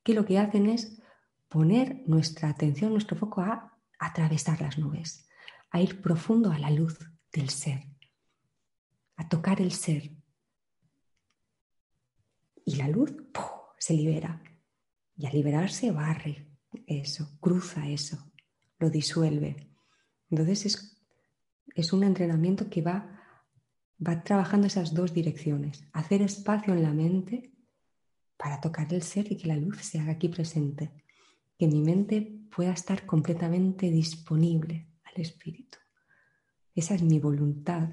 [0.04, 1.02] que lo que hacen es
[1.48, 5.28] poner nuestra atención, nuestro foco a atravesar las nubes,
[5.70, 6.98] a ir profundo a la luz
[7.32, 7.88] del ser,
[9.16, 10.12] a tocar el ser.
[12.66, 13.14] Y la luz
[13.78, 14.42] se libera.
[15.18, 16.48] Y al liberarse barre
[16.88, 18.32] eso, cruza eso,
[18.80, 19.72] lo disuelve.
[20.30, 21.04] Entonces es,
[21.76, 23.20] es un entrenamiento que va,
[24.06, 25.84] va trabajando esas dos direcciones.
[25.92, 27.51] Hacer espacio en la mente
[28.42, 30.92] para tocar el ser y que la luz se haga aquí presente,
[31.60, 35.78] que mi mente pueda estar completamente disponible al espíritu.
[36.74, 37.90] Esa es mi voluntad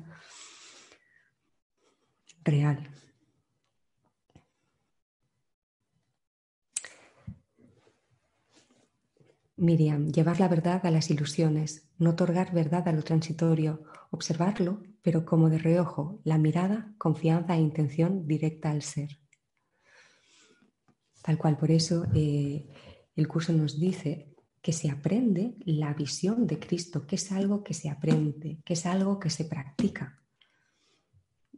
[2.43, 2.89] real.
[9.57, 15.27] Miriam, llevar la verdad a las ilusiones, no otorgar verdad a lo transitorio, observarlo, pero
[15.27, 19.28] como de reojo, la mirada, confianza e intención directa al ser.
[21.29, 22.67] Tal cual, por eso eh,
[23.14, 27.75] el curso nos dice que se aprende la visión de Cristo, que es algo que
[27.75, 30.23] se aprende, que es algo que se practica.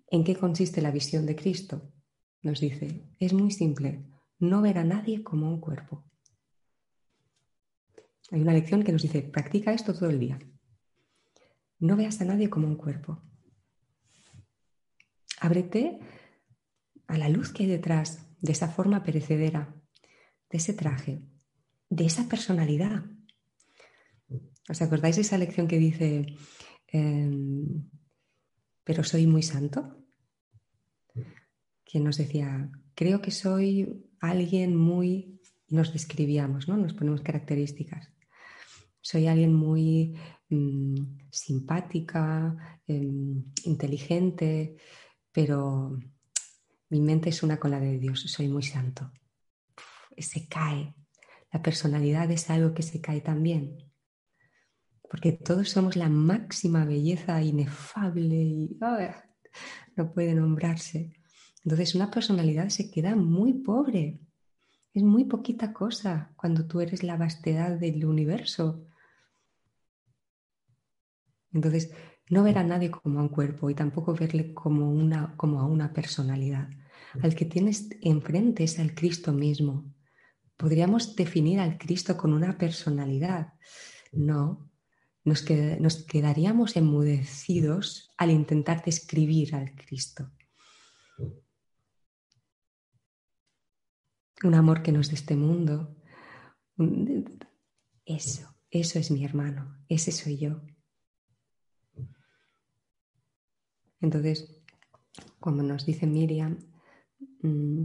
[0.09, 1.93] ¿En qué consiste la visión de Cristo?
[2.43, 4.05] Nos dice, es muy simple,
[4.41, 6.03] no ver a nadie como un cuerpo.
[8.33, 10.41] Hay una lección que nos dice, practica esto todo el día.
[11.79, 13.23] No veas a nadie como un cuerpo.
[15.39, 16.01] Ábrete
[17.07, 19.75] a la luz que hay detrás de esa forma perecedera,
[20.51, 21.23] de ese traje,
[21.89, 23.05] de esa personalidad.
[24.69, 26.27] ¿Os acordáis de esa lección que dice,
[26.89, 27.89] em,
[28.85, 30.05] pero soy muy santo?
[31.85, 36.77] Quien nos decía, creo que soy alguien muy, nos describíamos, ¿no?
[36.77, 38.13] Nos ponemos características.
[39.01, 40.15] Soy alguien muy
[40.49, 44.77] mm, simpática, em, inteligente,
[45.33, 45.99] pero
[46.91, 49.11] mi mente es una con la de Dios, soy muy santo.
[50.19, 50.95] se cae.
[51.53, 53.79] La personalidad es algo que se cae también.
[55.09, 58.79] Porque todos somos la máxima belleza inefable y
[59.97, 61.17] no puede nombrarse.
[61.65, 64.21] Entonces una personalidad se queda muy pobre.
[64.93, 68.85] Es muy poquita cosa cuando tú eres la vastedad del universo.
[71.53, 71.93] Entonces,
[72.29, 75.67] no ver a nadie como a un cuerpo y tampoco verle como, una, como a
[75.67, 76.69] una personalidad.
[77.23, 79.93] Al que tienes enfrente es al Cristo mismo.
[80.57, 83.55] ¿Podríamos definir al Cristo con una personalidad?
[84.13, 84.71] No,
[85.25, 85.45] nos,
[85.81, 90.31] nos quedaríamos enmudecidos al intentar describir al Cristo.
[94.43, 95.97] Un amor que no es de este mundo.
[98.05, 100.63] Eso, eso es mi hermano, ese soy yo.
[104.01, 104.63] Entonces,
[105.39, 106.70] como nos dice Miriam,
[107.43, 107.83] mm,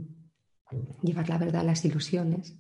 [1.04, 2.58] llevar la verdad a las ilusiones,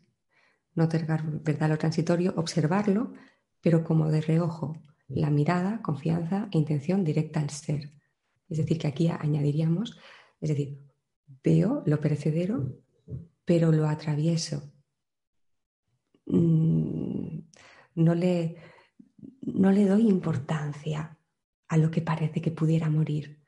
[0.73, 3.13] no tener verdad a lo transitorio, observarlo,
[3.61, 7.91] pero como de reojo, la mirada, confianza e intención directa al ser.
[8.49, 9.97] Es decir, que aquí añadiríamos,
[10.41, 10.79] es decir,
[11.43, 12.79] veo lo perecedero,
[13.45, 14.71] pero lo atravieso.
[16.25, 17.39] Mm,
[17.95, 18.57] no le
[19.85, 21.17] doy importancia
[21.67, 23.41] a lo que parece que pudiera morir.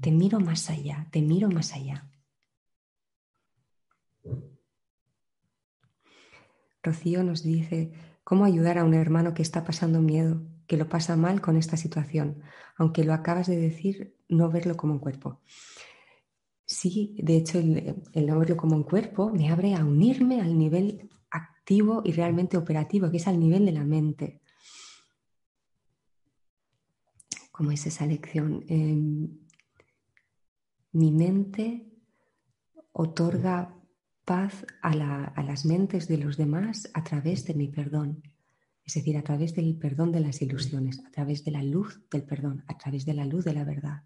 [0.00, 2.11] Te miro más allá, te miro más allá.
[6.82, 7.92] Rocío nos dice,
[8.24, 11.76] ¿cómo ayudar a un hermano que está pasando miedo, que lo pasa mal con esta
[11.76, 12.42] situación,
[12.76, 15.40] aunque lo acabas de decir, no verlo como un cuerpo?
[16.66, 21.08] Sí, de hecho, el, no verlo como un cuerpo me abre a unirme al nivel
[21.30, 24.40] activo y realmente operativo, que es al nivel de la mente.
[27.52, 28.64] ¿Cómo es esa lección?
[28.68, 29.38] Em,
[30.92, 31.86] mi mente
[32.92, 33.81] otorga
[34.24, 38.22] paz a, las mentes de los demás a través de mi perdón.
[38.84, 42.24] Es decir, a través del perdón de las ilusiones, a través de la luz del
[42.24, 44.02] perdón, a través de la luz de la verdad.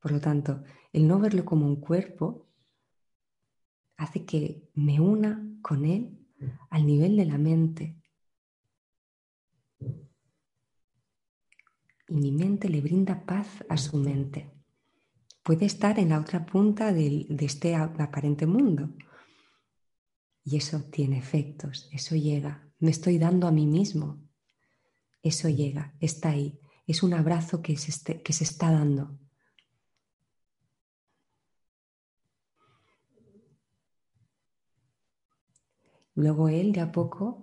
[0.00, 0.62] Por lo tanto,
[0.92, 2.46] el no verlo como un cuerpo
[3.96, 6.18] hace que me una con él
[6.70, 7.96] al nivel de la mente.
[12.08, 14.57] Y mi mente le brinda paz a su mente
[15.48, 18.90] puede estar en la otra punta de, este aparente mundo.
[20.44, 22.70] Y eso tiene efectos, eso llega.
[22.80, 24.28] Me estoy dando a mí mismo.
[25.22, 26.60] Eso llega, está ahí.
[26.86, 29.18] Es un abrazo que se, que se está dando.
[36.14, 37.42] Luego él de a poco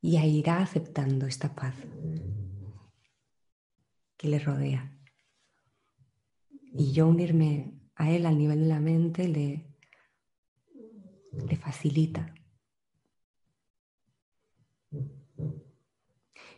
[0.00, 1.74] ya irá aceptando esta paz
[4.16, 4.97] que le rodea.
[6.74, 9.68] Y yo unirme a él al nivel de la mente le,
[11.32, 12.34] le facilita.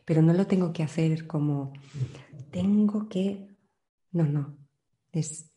[0.04, 1.72] Pero no lo tengo que hacer como
[2.50, 3.48] tengo que...
[4.12, 4.58] No, no.
[5.12, 5.52] Es,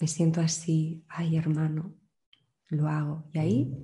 [0.00, 1.94] me siento así, ay hermano,
[2.68, 3.28] lo hago.
[3.32, 3.74] Y ahí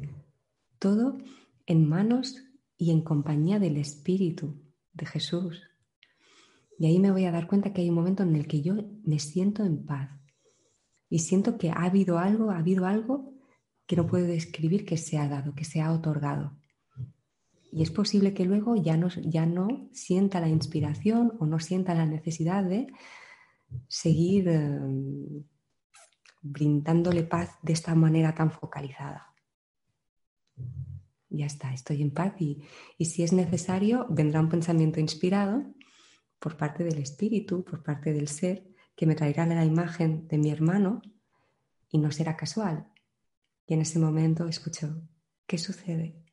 [0.79, 1.19] todo
[1.67, 2.43] en manos
[2.77, 5.70] y en compañía del Espíritu de Jesús.
[6.81, 8.75] Y ahí me voy a dar cuenta que hay un momento en el que yo
[9.05, 10.19] me siento en paz
[11.11, 13.35] y siento que ha habido algo, ha habido algo
[13.87, 16.57] que no puedo describir que se ha dado, que se ha otorgado.
[17.71, 21.95] Y es posible que luego ya no, ya no sienta la inspiración o no sienta
[21.95, 22.87] la necesidad de
[23.87, 24.81] seguir eh,
[26.41, 29.35] brindándole paz de esta manera tan focalizada.
[31.29, 32.63] Ya está, estoy en paz y,
[32.97, 35.75] y si es necesario vendrá un pensamiento inspirado
[36.41, 38.67] por parte del espíritu, por parte del ser,
[38.97, 41.03] que me traerá la imagen de mi hermano
[41.89, 42.91] y no será casual.
[43.67, 45.03] Y en ese momento escucho,
[45.47, 46.25] ¿qué sucede?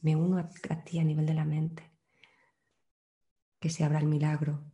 [0.00, 0.48] Me uno a,
[0.84, 1.90] ti a nivel de la mente.
[3.58, 4.64] Que se abra el milagro.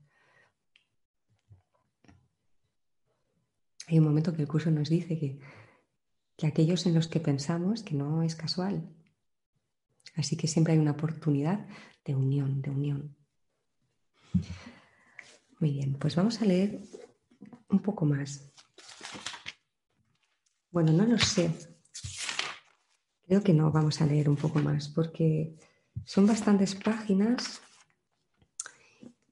[3.88, 5.40] Hay un momento que el curso nos dice que,
[6.36, 8.88] que aquellos en los que pensamos que no es casual.
[10.14, 11.66] Así que siempre hay una oportunidad
[12.04, 13.16] de unión, de unión.
[15.58, 16.80] Muy bien, pues vamos a leer
[17.68, 18.52] un poco más.
[20.70, 21.50] Bueno, no lo sé.
[23.26, 25.56] Creo que no vamos a leer un poco más porque
[26.04, 27.60] son bastantes páginas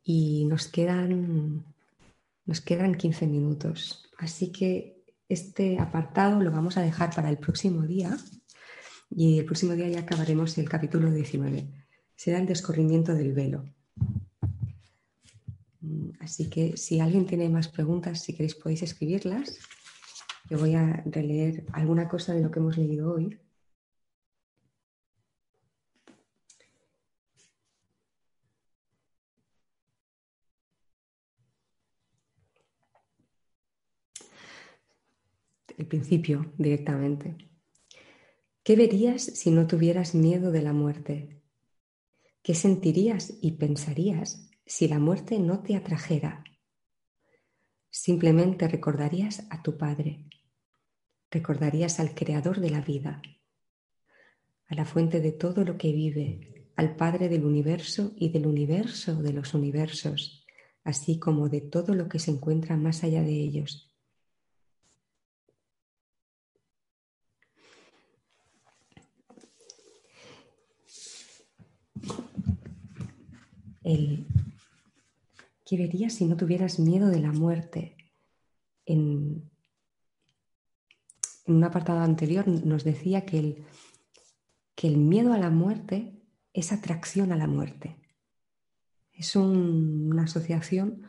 [0.02, 1.64] y nos quedan,
[2.46, 4.10] nos quedan 15 minutos.
[4.18, 8.16] Así que este apartado lo vamos a dejar para el próximo día
[9.10, 11.68] y el próximo día ya acabaremos el capítulo 19.
[12.16, 13.73] Será el descorrimiento del velo.
[16.20, 19.58] Así que si alguien tiene más preguntas, si queréis podéis escribirlas.
[20.50, 23.38] Yo voy a releer alguna cosa de lo que hemos leído hoy.
[35.76, 37.36] El principio directamente.
[38.62, 41.42] ¿Qué verías si no tuvieras miedo de la muerte?
[42.42, 46.42] ¿Qué sentirías y pensarías si la muerte no te atrajera,
[47.90, 50.26] simplemente recordarías a tu Padre,
[51.30, 53.20] recordarías al Creador de la vida,
[54.66, 59.22] a la fuente de todo lo que vive, al Padre del universo y del universo
[59.22, 60.44] de los universos,
[60.82, 63.90] así como de todo lo que se encuentra más allá de ellos.
[73.82, 74.26] El
[75.64, 77.96] ¿Qué verías si no tuvieras miedo de la muerte?
[78.84, 79.50] En,
[81.46, 83.64] un apartado anterior nos decía que el,
[84.74, 87.96] que el miedo a la muerte es atracción a la muerte.
[89.12, 91.02] Es una asociación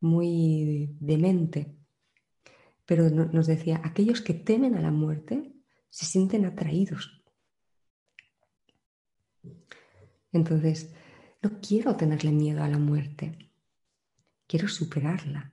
[0.00, 1.76] muy demente.
[2.86, 5.54] Pero nos decía, aquellos que temen a la muerte
[5.88, 7.22] se sienten atraídos.
[10.32, 10.92] Entonces,
[11.42, 13.44] No quiero tenerle miedo a la muerte.
[14.46, 15.52] Quiero superarla.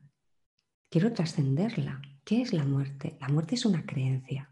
[0.89, 2.02] Quiero trascenderla.
[2.24, 3.18] ¿Qué es la muerte?
[3.20, 4.52] La muerte es una creencia.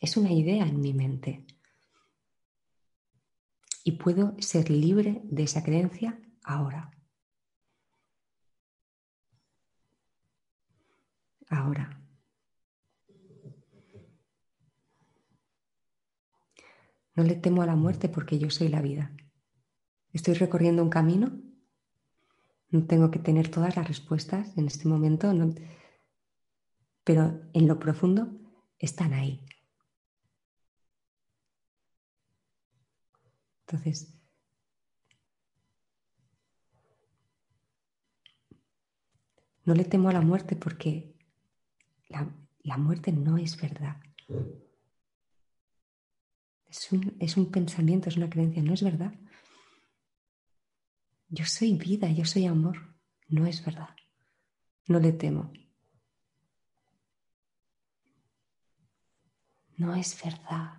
[0.00, 1.46] Es una idea en mi mente.
[3.84, 6.90] Y puedo ser libre de esa creencia ahora.
[11.48, 11.96] Ahora.
[17.14, 19.14] No le temo a la muerte porque yo soy la vida.
[20.12, 21.49] Estoy recorriendo un camino.
[22.70, 25.32] No tengo que tener todas las respuestas en este momento,
[27.04, 28.28] pero en lo profundo
[28.78, 29.44] están ahí.
[33.66, 34.12] Entonces,
[39.64, 41.14] no le temo a la muerte porque
[42.08, 43.96] la, muerte no es verdad.
[46.68, 49.12] Es un pensamiento, es una creencia, no es verdad.
[51.32, 52.96] Yo soy vida, yo soy amor.
[53.28, 53.90] No es verdad.
[54.88, 55.52] No le temo.
[59.76, 60.74] No es verdad.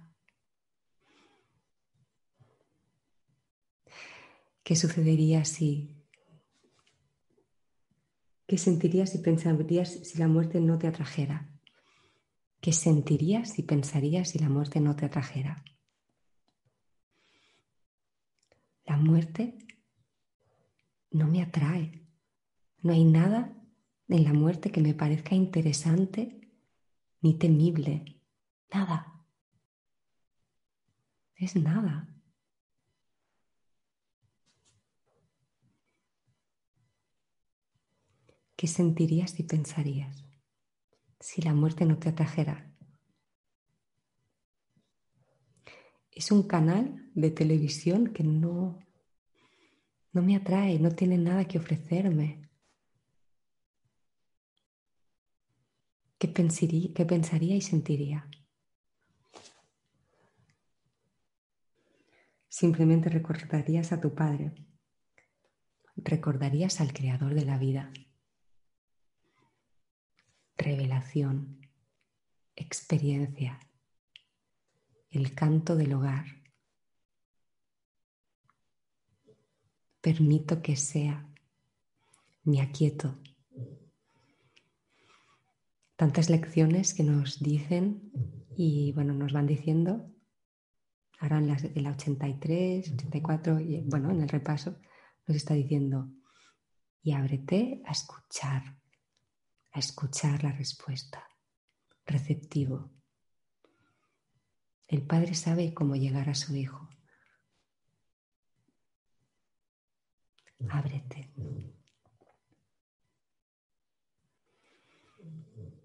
[4.62, 5.98] ¿Qué sucedería si...
[8.46, 11.50] ¿Qué sentirías y pensarías si la muerte no te atrajera?
[12.60, 15.64] ¿Qué sentirías y pensarías si la muerte no te atrajera?
[18.84, 19.58] La muerte
[21.12, 22.08] no me atrae.
[22.82, 23.54] No hay nada
[24.08, 26.50] en la muerte que me parezca interesante
[27.22, 28.22] ni temible.
[28.74, 29.26] Nada.
[31.36, 32.08] Es nada.
[38.56, 40.24] ¿Qué sentirías y pensarías
[41.20, 42.72] si la muerte no te atrajera?
[46.12, 48.78] Es un canal de televisión que no
[50.14, 52.50] no me atrae, no tiene nada que ofrecerme.
[56.18, 58.28] ¿Qué, pensaría, qué pensaría y sentiría?
[62.48, 64.54] Simplemente recordarías a tu Padre,
[65.96, 67.92] recordarías al Creador de la vida.
[70.58, 71.68] Revelación,
[72.56, 73.60] experiencia,
[75.10, 76.41] el canto del hogar
[80.02, 81.28] permito que sea,
[82.44, 83.20] me aquieto.
[85.96, 88.12] Tantas lecciones que nos dicen
[88.56, 90.12] y bueno, nos van diciendo,
[91.20, 94.78] ahora en, la 83, 84, y bueno, en el repaso,
[95.28, 96.10] nos está diciendo,
[97.04, 98.78] y ábrete a escuchar,
[99.72, 101.28] a escuchar la respuesta,
[102.06, 102.92] receptivo.
[104.88, 106.90] El Padre sabe cómo llegar a su Hijo.
[110.70, 111.32] Ábrete.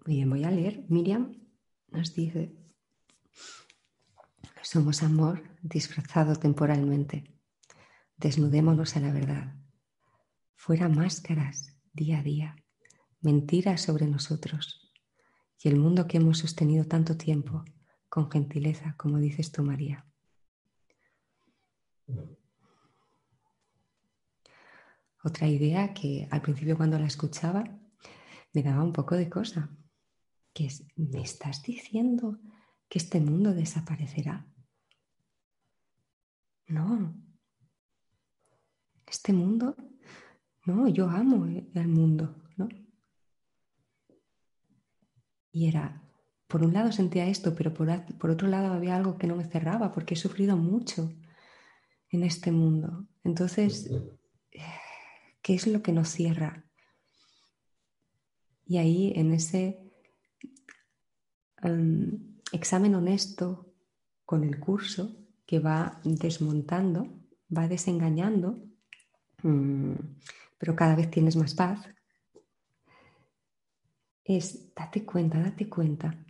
[0.05, 0.85] bien, voy a leer.
[0.87, 1.33] Miriam
[1.89, 2.55] nos dice,
[4.61, 7.23] somos amor disfrazado temporalmente.
[8.15, 9.55] Desnudémonos a la verdad.
[10.55, 12.55] Fuera máscaras día a día,
[13.21, 14.91] mentiras sobre nosotros
[15.59, 17.63] y el mundo que hemos sostenido tanto tiempo
[18.09, 20.05] con gentileza, como dices tú, María.
[25.27, 27.65] Otra idea que al principio cuando la escuchaba
[28.53, 29.69] me daba un poco de cosa,
[30.53, 32.39] que es, ¿me estás diciendo
[32.87, 34.47] que este mundo desaparecerá?
[36.67, 37.13] No.
[39.05, 39.75] Este mundo,
[40.65, 42.69] no, yo amo el mundo, ¿no?
[45.51, 46.01] Y era,
[46.47, 49.43] por un lado sentía esto, pero por, por otro lado había algo que no me
[49.43, 51.11] cerraba, porque he sufrido mucho
[52.11, 53.09] en este mundo.
[53.25, 53.91] Entonces,
[55.47, 56.65] ¿Qué es lo que nos cierra?
[58.65, 59.79] Y ahí en ese
[62.51, 63.73] examen honesto
[64.25, 68.61] con el curso que va desmontando, va desengañando,
[69.43, 69.93] mm,
[70.57, 71.79] pero cada vez tienes más paz,
[74.25, 76.25] es date cuenta, date cuenta,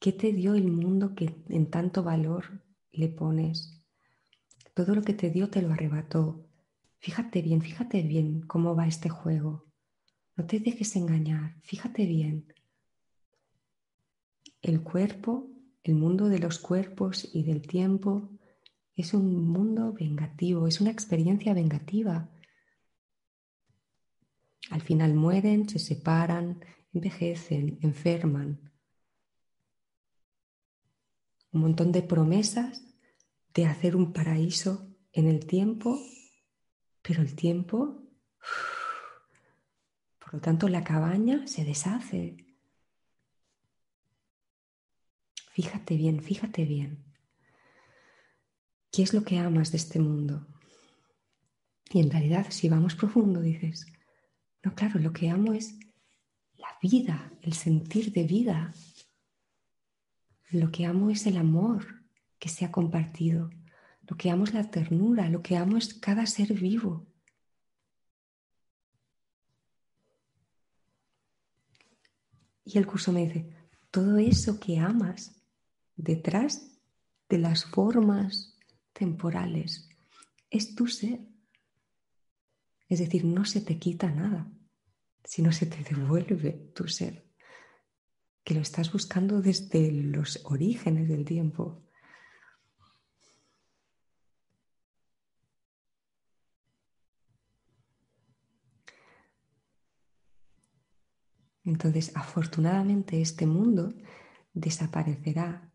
[0.00, 3.80] ¿qué te dio el mundo que en tanto valor le pones?
[4.74, 6.49] Todo lo que te dio te lo arrebató,
[7.00, 9.64] Fíjate bien, fíjate bien cómo va este juego.
[10.36, 12.52] No te dejes engañar, fíjate bien.
[14.60, 15.48] El cuerpo,
[15.82, 18.30] el mundo de los cuerpos y del tiempo,
[18.94, 22.28] es un mundo vengativo, es una experiencia vengativa.
[24.68, 28.72] Al final mueren, se separan, envejecen, enferman.
[31.52, 32.84] Un montón de promesas
[33.54, 35.98] de hacer un paraíso en el tiempo
[37.02, 38.02] pero el tiempo,
[40.18, 42.36] por lo tanto, la cabaña se deshace.
[45.52, 47.04] Fíjate bien, fíjate bien.
[48.92, 50.46] ¿Qué es lo que amas de este mundo?
[51.92, 53.86] Y en realidad, si vamos profundo, dices,
[54.62, 55.78] no, claro, lo que amo es
[56.56, 58.72] la vida, el sentir de vida.
[60.50, 62.04] Lo que amo es el amor
[62.38, 63.50] que se ha compartido.
[64.10, 67.06] Lo que amo es la ternura, lo que amo es cada ser vivo.
[72.64, 73.48] Y el curso me dice,
[73.92, 75.40] todo eso que amas
[75.94, 76.76] detrás
[77.28, 78.58] de las formas
[78.92, 79.88] temporales
[80.50, 81.20] es tu ser.
[82.88, 84.50] Es decir, no se te quita nada,
[85.22, 87.30] sino se te devuelve tu ser,
[88.42, 91.84] que lo estás buscando desde los orígenes del tiempo.
[101.70, 103.94] Entonces, afortunadamente, este mundo
[104.52, 105.70] desaparecerá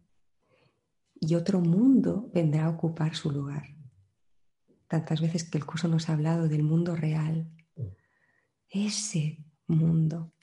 [1.22, 3.64] y otro mundo vendrá a ocupar su lugar.
[4.90, 7.50] Tantas veces que el curso nos ha hablado del mundo real,
[8.68, 9.38] ese
[9.68, 10.34] mundo,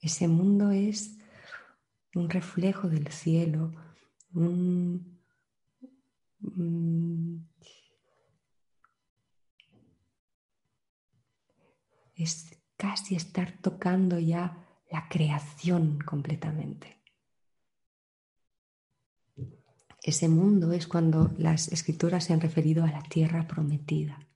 [0.00, 1.18] ese mundo es
[2.14, 3.72] un reflejo del cielo,
[12.14, 17.02] es casi estar tocando ya la creación completamente.
[20.02, 24.28] Ese mundo es cuando las escrituras se han referido a la tierra prometida.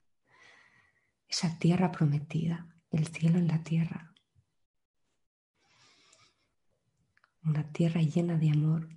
[1.28, 4.14] Esa tierra prometida, el cielo en la tierra.
[7.44, 8.88] Una tierra llena de amor.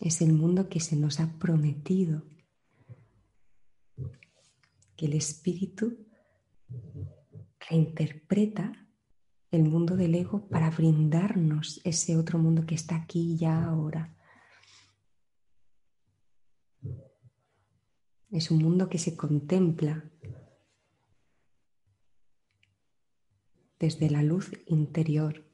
[0.00, 2.29] Es el mundo que se nos ha prometido.
[5.00, 5.96] Que el espíritu
[7.70, 8.86] reinterpreta
[9.50, 14.14] el mundo del ego para brindarnos ese otro mundo que está aquí ya ahora.
[18.30, 20.04] Es un mundo que se contempla
[23.78, 25.49] desde la luz interior.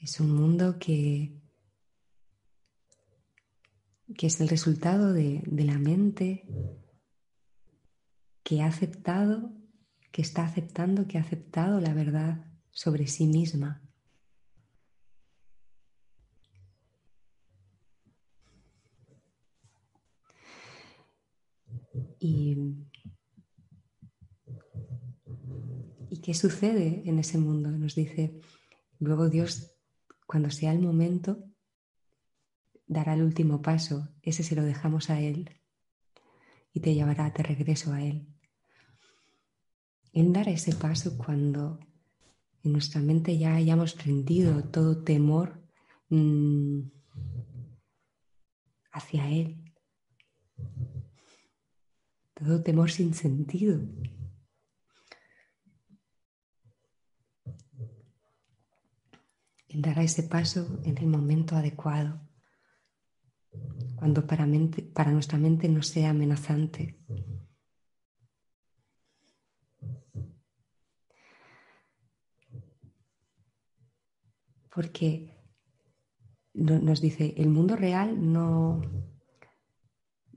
[0.00, 1.40] Es un mundo que
[4.16, 6.46] que es el resultado de, la mente
[8.42, 9.52] que ha aceptado,
[10.10, 13.82] que está aceptando, que ha aceptado la verdad sobre sí misma.
[22.18, 22.74] Y,
[26.10, 27.70] ¿Y qué sucede en ese mundo?
[27.70, 28.40] Nos dice,
[28.98, 29.79] luego Dios,
[30.30, 31.42] cuando sea el momento,
[32.86, 35.50] dará el último paso, ese se lo dejamos a Él
[36.72, 38.28] y te llevará de regreso a Él.
[40.12, 41.80] Él dará ese paso cuando
[42.62, 45.64] en nuestra mente ya hayamos rendido todo temor
[46.10, 46.82] mm,
[48.92, 49.64] hacia Él,
[52.34, 53.80] todo temor sin sentido.
[59.72, 62.20] Dará ese paso en el momento adecuado
[63.96, 64.46] cuando para,
[64.94, 66.98] para nuestra mente no sea amenazante.
[74.72, 75.36] Porque
[76.54, 78.80] nos dice, el mundo real no,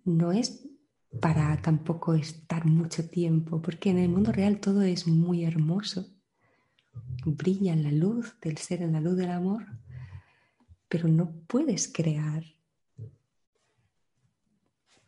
[0.04, 0.68] no es
[1.22, 6.08] para tampoco estar mucho tiempo, porque en el mundo real todo es muy hermoso,
[7.26, 9.66] brilla en la luz del ser, en la luz del amor,
[10.88, 12.44] pero no puedes crear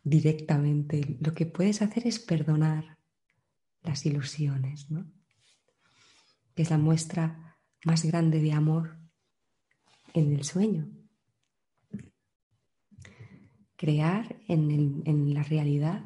[0.02, 1.18] directamente.
[1.20, 2.98] Lo que puedes hacer es perdonar
[3.82, 5.06] las ilusiones, ¿no?
[6.54, 8.98] que es la muestra más grande de amor
[10.14, 10.88] en el sueño.
[13.76, 16.02] Crear en, en la realidad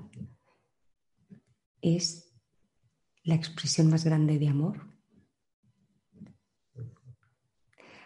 [1.80, 2.34] es
[3.22, 4.89] la expresión más grande de amor.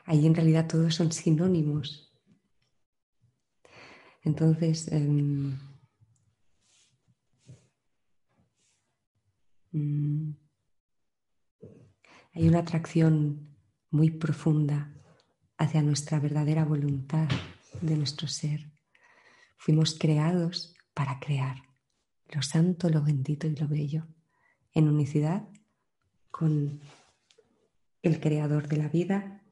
[0.04, 2.12] Ahí en realidad todos son sinónimos.
[4.22, 5.58] Entonces, em,
[9.74, 10.34] Mm.
[12.32, 13.56] Hay una atracción
[13.90, 14.94] muy profunda
[15.58, 17.28] hacia nuestra verdadera voluntad
[17.80, 18.70] de nuestro ser.
[19.56, 21.56] Fuimos creados para crear
[22.28, 24.06] lo santo, lo bendito y lo bello,
[24.72, 25.48] en unicidad
[26.30, 26.80] con
[28.02, 29.43] el creador de la vida,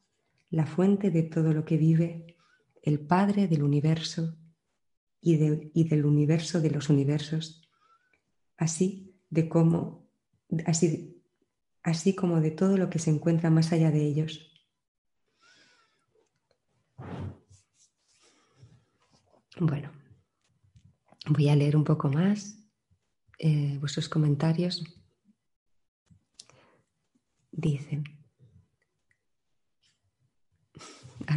[0.53, 2.37] la fuente de todo lo que vive,
[2.83, 4.37] el Padre del universo
[5.19, 7.69] y, del universo de los universos,
[8.59, 10.11] así de cómo,
[10.67, 11.23] así,
[11.83, 14.51] así como de todo lo que se encuentra más allá de ellos.
[19.59, 19.91] Bueno,
[21.31, 22.59] voy a leer un poco más
[23.39, 24.85] eh, vuestros comentarios.
[27.51, 28.22] Dicen,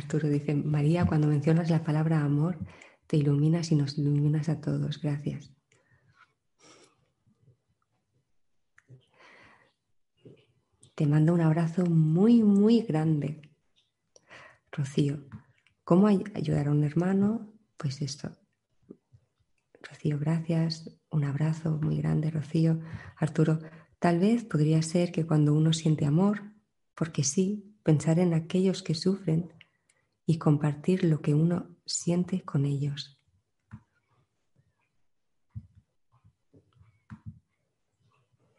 [0.05, 2.59] Arturo dice, María, cuando mencionas la palabra amor,
[3.07, 5.01] te iluminas y nos iluminas a todos.
[5.01, 5.51] Gracias.
[10.93, 13.41] Te mando un abrazo muy, muy grande.
[14.71, 15.25] Rocío,
[15.83, 17.51] ¿cómo ayudar a un hermano?
[17.75, 18.29] Pues esto.
[19.81, 20.95] Rocío, gracias.
[21.09, 22.79] Un abrazo muy grande, Rocío.
[23.17, 23.57] Arturo,
[23.97, 26.43] tal vez podría ser que cuando uno siente amor,
[26.93, 29.54] porque sí, pensar en aquellos que sufren
[30.25, 33.21] y compartir lo que uno siente con ellos.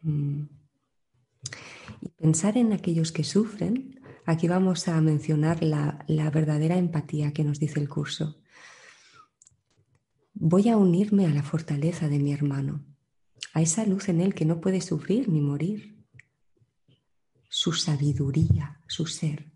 [0.03, 0.45] Mm.
[2.01, 7.45] Y pensar en aquellos que sufren, aquí vamos a mencionar la, la verdadera empatía que
[7.45, 8.41] nos dice el curso.
[10.35, 12.85] Voy a unirme a la fortaleza de mi hermano,
[13.55, 15.97] a esa luz en él que no puede sufrir ni morir,
[17.49, 19.51] su sabiduría, su ser.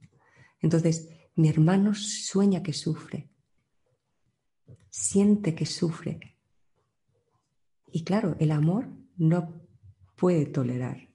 [0.60, 1.08] Entonces,
[1.40, 3.30] mi hermano sueña que sufre,
[4.90, 6.36] siente que sufre.
[7.90, 9.60] Y claro, el amor no
[10.16, 11.08] puede tolerar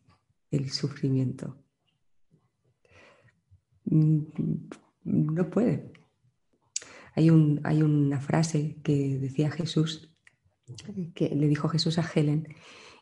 [0.50, 1.58] el sufrimiento.
[3.86, 5.94] No puede.
[7.14, 10.12] Hay una frase que decía Jesús,
[11.14, 12.48] que le dijo Jesús a Helen,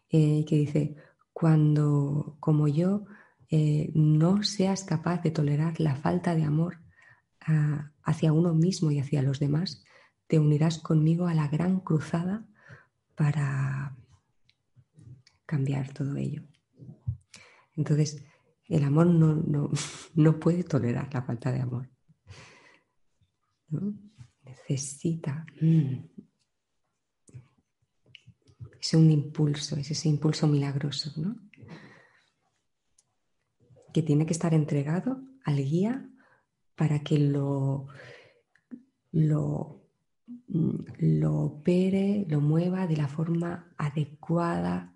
[0.09, 0.95] eh, que dice,
[1.31, 3.05] cuando como yo
[3.49, 6.82] eh, no seas capaz de tolerar la falta de amor
[8.03, 9.83] hacia uno mismo y hacia los demás,
[10.27, 12.45] te unirás conmigo a la gran cruzada
[13.15, 13.95] para
[15.45, 16.43] cambiar todo ello.
[17.75, 18.23] Entonces,
[18.67, 19.35] el amor no,
[20.15, 21.89] no, puede tolerar la falta de amor.
[24.43, 25.45] Necesita.
[25.61, 26.05] Mm,
[28.79, 31.37] es un impulso, es ese impulso milagroso, ¿no?
[33.93, 36.09] Que tiene que estar entregado al guía
[36.75, 37.87] para que lo,
[39.11, 39.83] lo,
[40.47, 44.95] lo opere, lo mueva de la forma adecuada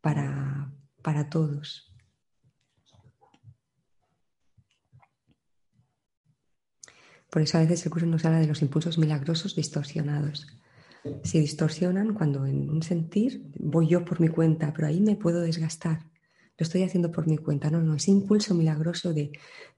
[0.00, 1.92] para, para todos.
[7.30, 10.46] Por eso a veces el curso nos habla de los impulsos milagrosos distorsionados.
[11.22, 15.40] Se distorsionan cuando en un sentir voy yo por mi cuenta, pero ahí me puedo
[15.40, 16.15] desgastar.
[16.58, 17.70] Lo estoy haciendo por mi cuenta.
[17.70, 19.32] No, no, ese impulso milagroso de,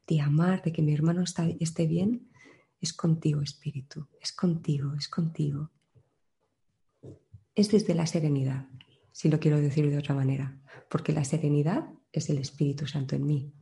[0.07, 2.29] de amar, de que mi hermano está, esté bien,
[2.81, 5.71] es contigo, Espíritu, es contigo, es contigo.
[7.55, 8.69] Es desde la serenidad,
[9.11, 13.27] si lo quiero decir de otra manera, porque la serenidad es el Espíritu Santo en
[13.27, 13.53] mí.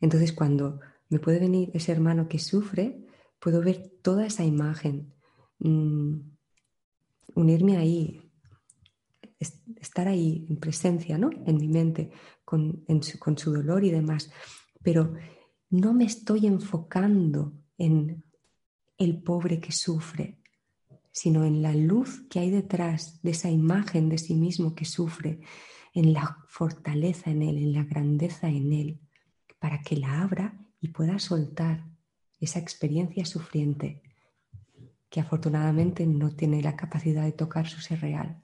[0.00, 3.06] Entonces, cuando me puede venir ese hermano que sufre,
[3.38, 5.12] puedo ver toda esa imagen,
[5.60, 6.18] mm,
[7.34, 8.25] unirme ahí,
[9.38, 11.30] estar ahí en presencia, ¿no?
[11.46, 12.10] En mi mente,
[12.44, 14.30] con, su, dolor y demás.
[14.82, 15.14] Pero
[15.70, 18.24] no me estoy enfocando en
[18.98, 20.38] el pobre que sufre,
[21.12, 25.40] sino en la luz que hay detrás de esa imagen de sí mismo que sufre,
[25.92, 29.00] en la fortaleza en él, en la grandeza en él,
[29.58, 31.86] para que la abra y pueda soltar
[32.38, 34.02] esa experiencia sufriente
[35.08, 38.42] que afortunadamente no tiene la capacidad de tocar su ser real.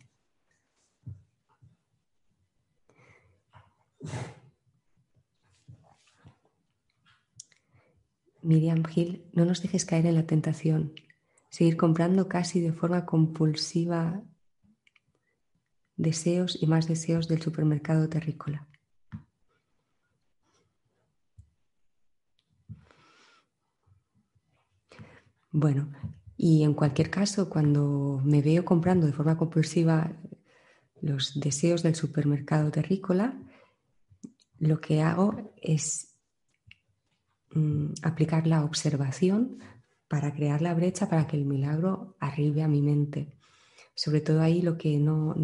[8.42, 10.92] Miriam Gil, no nos dejes caer en la tentación,
[11.48, 14.22] seguir comprando casi de forma compulsiva
[15.96, 18.66] deseos y más deseos del supermercado terrícola.
[25.52, 25.92] Bueno,
[26.36, 30.12] y en cualquier caso, cuando me veo comprando de forma compulsiva
[31.00, 33.38] los deseos del supermercado terrícola,
[34.62, 36.14] lo que hago es
[37.50, 39.58] mm, aplicar la observación
[40.06, 43.36] para crear la brecha para que el milagro arribe a mi mente.
[43.96, 45.34] Sobre todo ahí lo que no,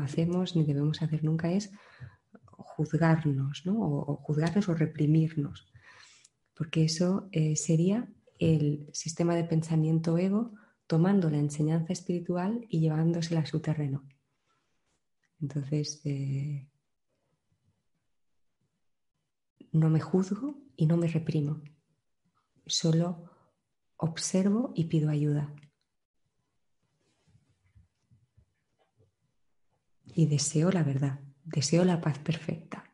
[0.00, 1.72] hacemos ni debemos hacer nunca es
[2.44, 3.80] juzgarnos, ¿no?
[3.80, 5.66] o, juzgarnos o reprimirnos,
[6.56, 10.52] porque eso eh, sería el sistema de pensamiento ego
[10.86, 14.04] tomando la enseñanza espiritual y llevándosela a su terreno.
[15.40, 16.68] Entonces, eh,
[19.76, 21.62] no me juzgo y no me reprimo.
[22.66, 23.30] Solo
[23.96, 25.54] observo y pido ayuda.
[30.14, 32.84] Y deseo la verdad, deseo la paz perfecta.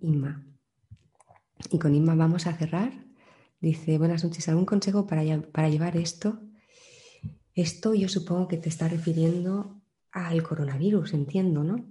[0.00, 0.44] Inma.
[1.70, 2.92] Y con Inma vamos a cerrar.
[3.60, 6.42] Dice, buenas noches, ¿algún consejo para, para llevar esto?
[7.54, 9.80] Esto yo supongo que te está refiriendo
[10.10, 11.84] al coronavirus, entiendo, ¿no?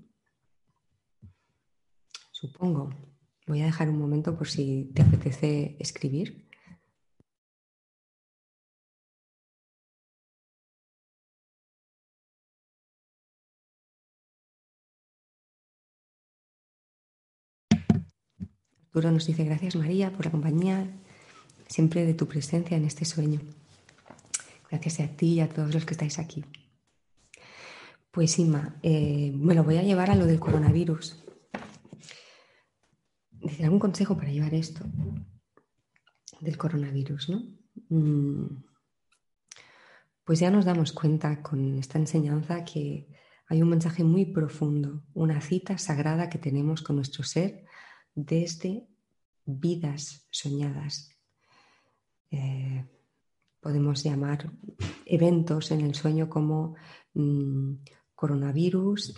[2.31, 2.89] Supongo.
[3.47, 6.49] Voy a dejar un momento por si te apetece escribir.
[18.87, 20.87] Arturo nos dice gracias María por la compañía,
[21.67, 23.39] siempre de tu presencia en este sueño.
[24.73, 26.43] Gracias a ti y a todos los que estáis aquí.
[28.09, 31.23] Pues Inma, eh, me lo voy a llevar a lo del coronavirus.
[33.29, 34.83] Dice, ¿algún consejo para llevar esto
[36.39, 37.29] del coronavirus?
[37.29, 37.43] ¿no?
[37.89, 38.63] Mm,
[40.23, 43.07] pues ya nos damos cuenta con esta enseñanza que
[43.49, 47.63] hay un mensaje muy profundo, una cita sagrada que tenemos con nuestro ser
[48.15, 48.87] desde
[49.45, 51.11] vidas soñadas.
[52.31, 52.89] Eh,
[53.63, 54.51] podemos llamar
[55.05, 56.75] eventos en el sueño como
[57.13, 57.75] mm,
[58.13, 59.15] coronavirus,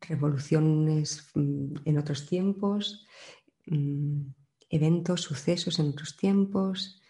[0.00, 3.06] revoluciones mm, en otros tiempos,
[3.66, 4.20] mm,
[4.70, 7.00] eventos, sucesos en otros tiempos,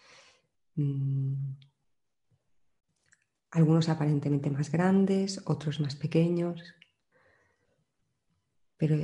[3.51, 6.62] algunos aparentemente más grandes, otros más pequeños
[8.76, 8.97] pero,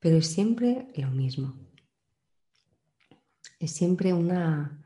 [0.00, 1.61] pero es siempre lo mismo.
[3.62, 4.84] Es siempre una,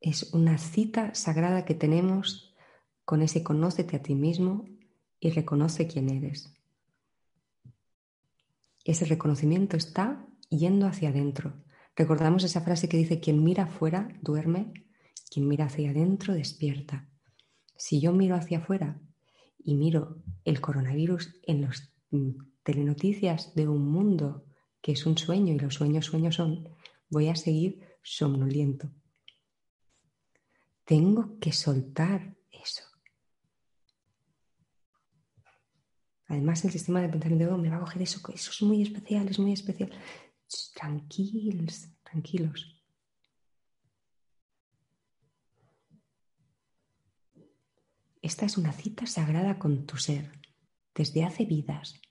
[0.00, 2.54] es una cita sagrada que tenemos
[3.04, 4.64] con ese conócete a ti mismo
[5.20, 6.50] y reconoce quién eres.
[8.86, 11.62] Ese reconocimiento está yendo hacia adentro.
[11.94, 14.72] Recordamos esa frase que dice, quien mira afuera duerme,
[15.30, 17.06] quien mira hacia adentro despierta.
[17.76, 18.98] Si yo miro hacia afuera
[19.62, 22.30] y miro el coronavirus en las mm,
[22.62, 24.46] telenoticias de un mundo
[24.84, 26.68] que es un sueño y los sueños sueños son,
[27.08, 28.90] voy a seguir somnoliento.
[30.84, 32.82] Tengo que soltar eso.
[36.26, 39.38] Además, el sistema de pensamiento me va a coger eso, eso es muy especial, es
[39.38, 39.90] muy especial.
[40.74, 42.84] Tranquilos, tranquilos.
[48.20, 50.30] Esta es una cita sagrada con tu ser,
[50.94, 52.02] desde hace vidas.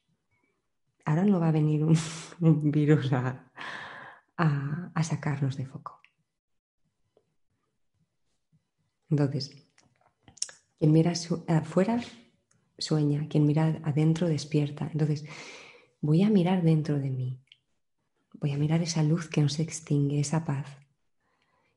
[1.05, 1.97] Ahora no va a venir un,
[2.71, 3.49] virus a,
[5.03, 6.01] sacarnos de foco.
[9.09, 9.51] Entonces,
[10.79, 11.13] quien mira
[11.47, 12.01] afuera
[12.77, 14.89] sueña, quien mira adentro despierta.
[14.91, 15.25] Entonces,
[16.01, 17.39] voy a mirar dentro de mí,
[18.33, 20.67] voy a mirar esa luz que no se extingue, esa paz.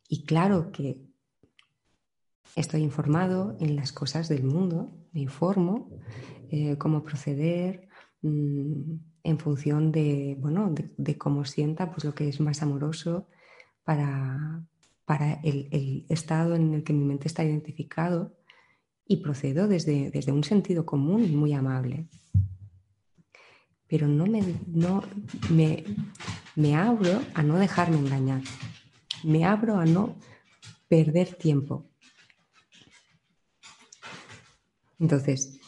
[0.08, 1.06] Y claro que
[2.56, 5.90] Estoy informado en las cosas del mundo, me informo
[6.48, 7.86] eh, cómo proceder
[8.22, 8.94] mm,
[9.26, 13.28] en función de, bueno, de, cómo sienta pues, lo que es más amoroso
[13.84, 14.64] para,
[15.04, 18.36] para el, estado en el que mi mente está identificado
[19.06, 22.08] y procedo desde, desde un sentido común muy amable.
[23.88, 25.02] Pero no, me, no
[25.50, 25.84] me,
[26.56, 28.42] me abro a no dejarme engañar,
[29.22, 30.16] me abro a no
[30.88, 31.86] perder tiempo,
[34.98, 35.60] entonces,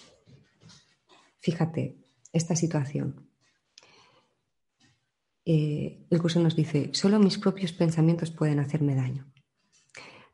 [1.40, 1.98] fíjate,
[2.32, 3.27] esta situación.
[5.50, 9.32] Eh, el curso nos dice, solo mis propios pensamientos pueden hacerme daño.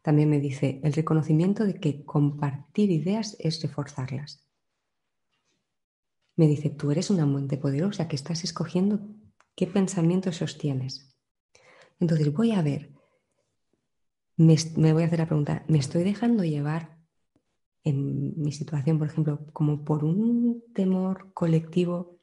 [0.02, 4.44] También me dice, el reconocimiento de que compartir ideas es reforzarlas.
[6.34, 9.06] Me dice, tú eres una mente poderosa que estás escogiendo
[9.54, 11.16] qué pensamientos sostienes.
[12.00, 12.90] Entonces voy a ver,
[14.36, 16.98] me, me voy a hacer la pregunta, ¿me estoy dejando llevar
[17.84, 22.13] en mi situación, por ejemplo, como por un temor colectivo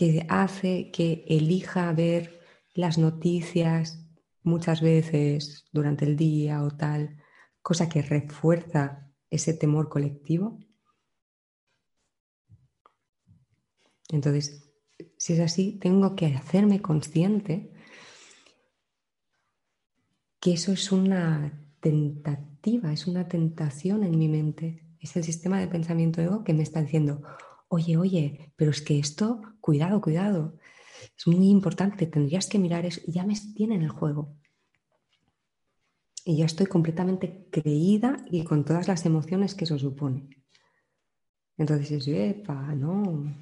[0.00, 2.40] que hace que elija ver
[2.72, 4.02] las noticias
[4.42, 7.18] muchas veces durante el día o tal,
[7.60, 10.58] cosa que refuerza ese temor colectivo.
[14.08, 14.72] Entonces,
[15.18, 17.70] si es así, tengo que hacerme consciente
[20.40, 24.82] que eso es una tentativa, es una tentación en mi mente.
[24.98, 27.22] Es el sistema de pensamiento ego que me está diciendo,
[27.70, 30.58] oye, oye, pero es que esto, cuidado, cuidado,
[31.16, 34.36] es muy importante, tendrías que mirar eso, ya me tiene en el juego.
[36.24, 40.28] y ya estoy completamente creída y con todas las emociones que eso supone.
[41.56, 43.34] Entonces, epa, no.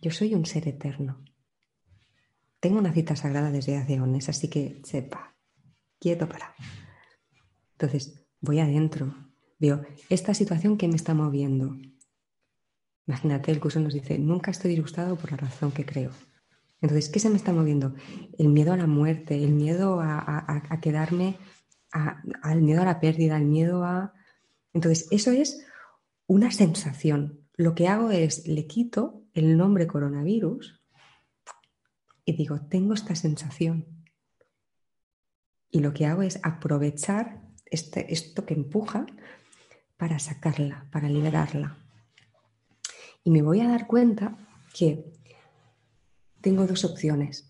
[0.00, 1.24] Yo soy un ser eterno.
[2.60, 5.34] Tengo una cita sagrada desde hace años, así que sepa,
[5.98, 6.54] quieto para.
[7.72, 9.14] Entonces, voy adentro,
[9.58, 11.76] veo esta situación que me está moviendo.
[13.08, 16.10] Imagínate, el curso nos dice, nunca estoy disgustado por la razón que creo.
[16.82, 17.94] Entonces, ¿qué se me está moviendo?
[18.38, 21.38] El miedo a la muerte, el miedo a, quedarme,
[21.90, 24.12] al miedo a la pérdida, el miedo a...
[24.74, 25.64] Entonces, eso es
[26.26, 27.48] una sensación.
[27.56, 30.84] Lo que hago es, le quito el nombre coronavirus
[32.26, 33.86] y digo, tengo esta sensación.
[35.70, 39.06] Y lo que hago es aprovechar este, esto que empuja
[39.96, 41.87] para sacarla, para liberarla.
[43.28, 44.38] Y me voy a dar cuenta
[44.72, 45.04] que
[46.40, 47.46] tengo dos opciones.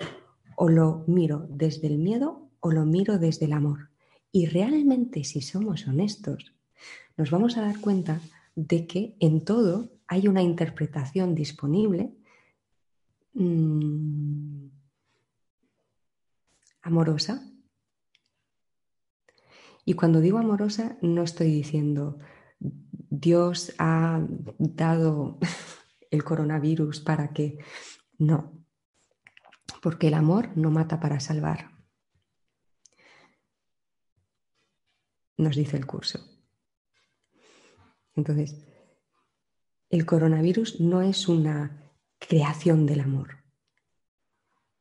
[0.56, 3.88] O lo miro desde el miedo o lo miro desde el amor.
[4.32, 6.52] Y realmente, si somos honestos,
[7.16, 8.20] nos vamos a dar cuenta
[8.56, 12.12] de que en todo hay una interpretación disponible
[13.34, 14.66] mm,
[16.82, 17.48] amorosa.
[19.84, 22.18] Y cuando digo amorosa, no estoy diciendo
[22.59, 24.20] Dios ha
[24.59, 25.38] dado
[26.11, 27.59] el coronavirus para que...
[28.18, 28.59] No,
[29.82, 31.70] porque el amor no mata para salvar.
[35.36, 36.18] Nos dice el curso.
[38.16, 38.56] Entonces,
[39.90, 43.44] el coronavirus no es una creación del amor.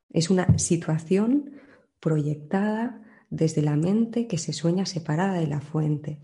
[0.09, 1.61] Es una situación
[1.99, 6.21] proyectada desde la mente que se sueña separada de la fuente.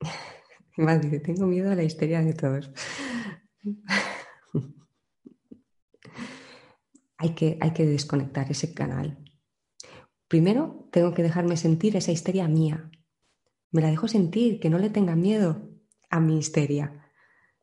[0.76, 2.70] Madre, tengo miedo a la histeria de todos
[7.18, 9.18] hay que, hay que desconectar ese canal.
[10.28, 12.90] Primero, tengo que dejarme sentir esa histeria mía.
[13.70, 15.70] Me la dejo sentir, que no le tenga miedo
[16.10, 17.12] a mi histeria.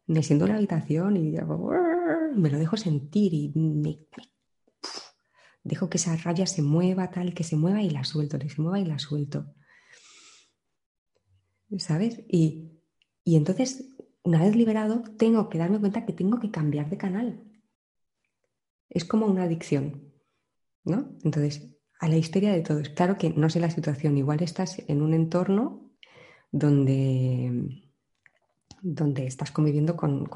[0.07, 1.31] Me siento en la habitación y
[2.35, 3.99] me lo dejo sentir y me,
[5.63, 8.61] dejo que esa rabia se mueva tal, que se mueva y la suelto, que se
[8.61, 9.53] mueva y la suelto.
[11.77, 12.21] ¿Sabes?
[12.27, 12.71] Y,
[13.23, 17.43] y entonces, una vez liberado, tengo que darme cuenta que tengo que cambiar de canal
[18.93, 20.13] es como una adicción,
[20.85, 21.09] ¿no?
[21.23, 21.67] Entonces,
[21.99, 22.79] a la histeria de todo.
[22.79, 25.91] Es claro que no sé la situación, igual estás en un entorno
[26.51, 27.81] donde,
[28.81, 30.29] donde estás conviviendo con,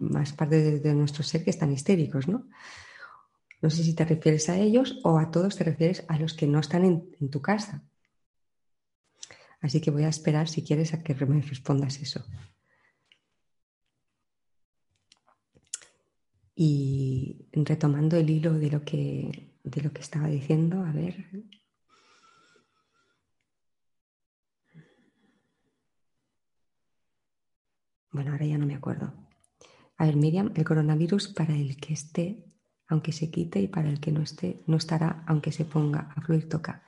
[0.00, 2.46] más parte de, nuestro ser que están histéricos, ¿no?
[3.62, 6.48] No sé si te refieres a ellos o a todos te refieres a los que
[6.48, 7.84] no están en tu casa.
[9.62, 12.24] Así que voy a esperar si quieres a que me respondas eso.
[16.54, 21.26] Y retomando el hilo de lo que, de lo que estaba diciendo, a ver.
[28.10, 29.14] Bueno, ahora ya no me acuerdo.
[29.96, 32.44] A ver, Miriam, el coronavirus para el que esté,
[32.88, 36.20] aunque se quite, y para el que no esté, no estará, aunque se ponga a
[36.20, 36.84] fluir, toca.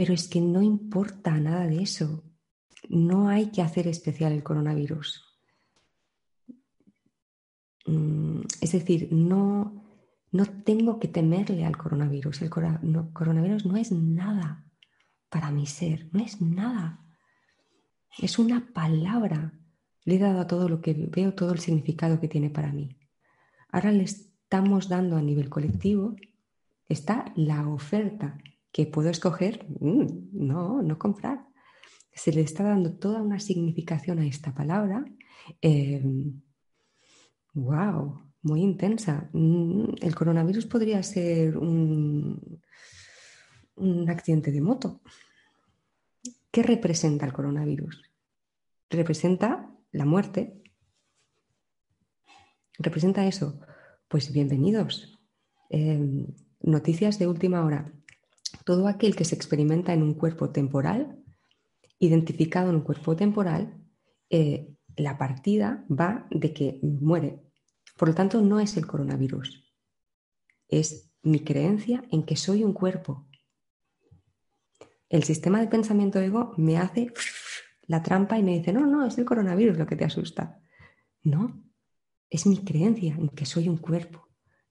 [0.00, 2.24] Pero es que no importa nada de eso.
[2.88, 5.22] No hay que hacer especial el coronavirus.
[7.84, 9.84] Mm, es decir, no,
[10.32, 12.40] no tengo que temerle al coronavirus.
[12.40, 14.64] El coronavirus no es nada
[15.28, 17.04] para mi ser, no es nada.
[18.18, 19.52] Es una palabra.
[20.06, 22.96] Le he dado a todo lo que veo, todo el significado que tiene para mí.
[23.68, 26.16] Ahora le estamos dando a nivel colectivo,
[26.88, 28.38] está la oferta
[28.72, 31.46] que puedo escoger, mm, no, no comprar.
[32.12, 35.04] Se le está dando toda una significación a esta palabra.
[37.54, 39.28] Wow, muy intensa.
[39.32, 42.60] Mm, el coronavirus podría ser un,
[43.76, 45.00] un accidente de moto.
[46.50, 48.02] ¿Qué representa el coronavirus?
[48.88, 50.62] Representa la muerte.
[52.78, 53.60] ¿Representa eso?
[54.08, 55.20] Pues bienvenidos.
[55.68, 56.26] Em,
[56.60, 57.92] noticias de última hora.
[58.70, 61.18] Todo aquel que se experimenta en un cuerpo temporal,
[61.98, 63.82] identificado en un cuerpo temporal,
[64.30, 67.42] eh, la partida va de que muere.
[67.96, 69.68] Por lo tanto, no es el coronavirus.
[70.68, 73.26] Es mi creencia en que soy un cuerpo.
[75.08, 77.12] El sistema de pensamiento ego me hace
[77.88, 80.60] la trampa y me dice, no, no, es el coronavirus lo que te asusta.
[81.24, 81.60] No,
[82.30, 84.28] es mi creencia en que soy un cuerpo.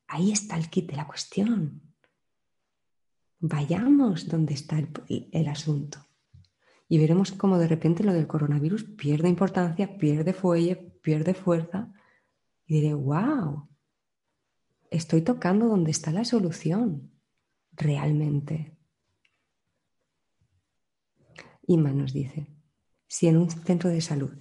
[0.08, 1.89] Ahí está el kit de la cuestión.
[3.42, 4.78] Vayamos donde está
[5.08, 6.06] el, asunto
[6.90, 11.94] y veremos cómo de repente lo del coronavirus pierde importancia, pierde fuelle, pierde fuerza
[12.66, 13.70] y diré, wow,
[14.92, 17.12] estoy tocando donde está la solución,
[17.72, 18.78] realmente.
[21.66, 22.48] Inma nos dice,
[23.08, 24.32] si en un centro de salud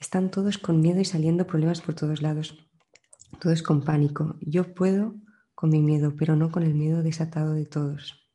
[0.00, 2.66] están todos con miedo y saliendo problemas por todos lados,
[3.40, 5.16] todos con pánico, yo puedo
[5.54, 8.27] con mi miedo, pero no con el miedo desatado de todos.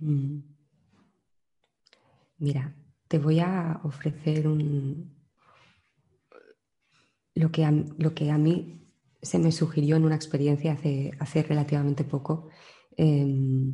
[0.00, 0.42] Mm.
[2.38, 2.72] Mira,
[3.08, 5.16] te voy a ofrecer un,
[7.34, 8.88] lo, que a, lo que a mí
[9.20, 12.50] se me sugirió en una experiencia hace, hace relativamente poco,
[12.96, 13.72] em,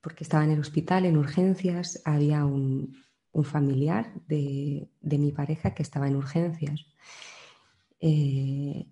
[0.00, 3.03] porque estaba en el hospital, en urgencias, había un,
[3.42, 6.86] familiar de, mi pareja que estaba en urgencias.
[8.00, 8.86] Eh,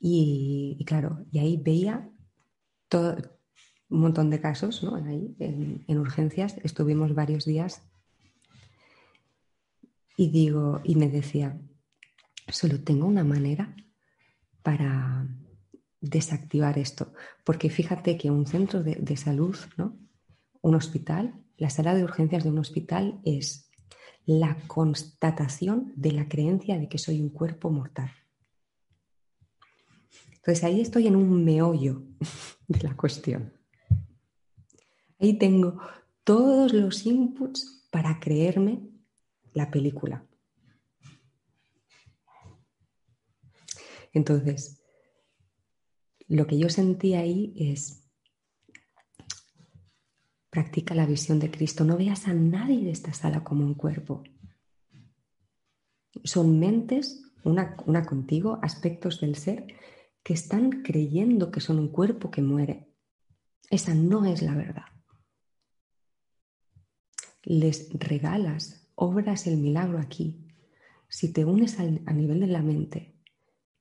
[0.00, 2.10] y, claro, y ahí veía
[2.88, 3.16] todo,
[3.88, 4.96] un montón de casos ¿no?
[4.96, 7.82] ahí, en, urgencias, estuvimos varios días
[10.16, 11.60] y digo, y me decía,
[12.48, 13.76] solo tengo una manera
[14.62, 15.28] para
[16.00, 17.12] desactivar esto,
[17.44, 19.96] porque fíjate que un centro de, de salud, ¿no?
[20.62, 23.70] un hospital, la sala de urgencias de un hospital es
[24.26, 28.10] la constatación de la creencia de que soy un cuerpo mortal.
[30.34, 32.02] Entonces ahí estoy en un meollo
[32.68, 33.52] de la cuestión.
[35.18, 35.78] Ahí tengo
[36.24, 38.80] todos los inputs para creerme
[39.54, 40.26] la película.
[44.12, 44.82] Entonces,
[46.26, 48.05] lo que yo sentí ahí es,
[50.56, 54.24] practica la visión de Cristo, no veas a nadie de esta sala como un cuerpo.
[56.24, 57.76] Son mentes, una,
[58.06, 59.66] contigo, aspectos del ser,
[60.22, 62.88] que están creyendo que son un cuerpo que muere.
[63.68, 64.86] Esa no es la verdad
[67.46, 70.48] les regalas, obras el milagro aquí,
[71.08, 73.14] si te unes a nivel de la mente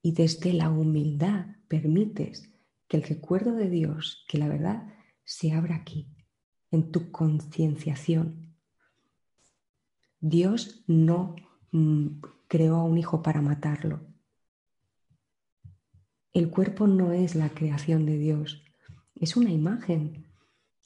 [0.03, 2.53] y desde la humildad permites
[2.87, 6.14] que el recuerdo de Dios, que la verdad se abra aquí,
[6.75, 8.53] en tu concienciación.
[10.19, 11.35] Dios no
[11.71, 14.01] mm, creó a un hijo para matarlo.
[16.33, 18.61] El cuerpo no es la creación de Dios,
[19.15, 20.27] es una imagen,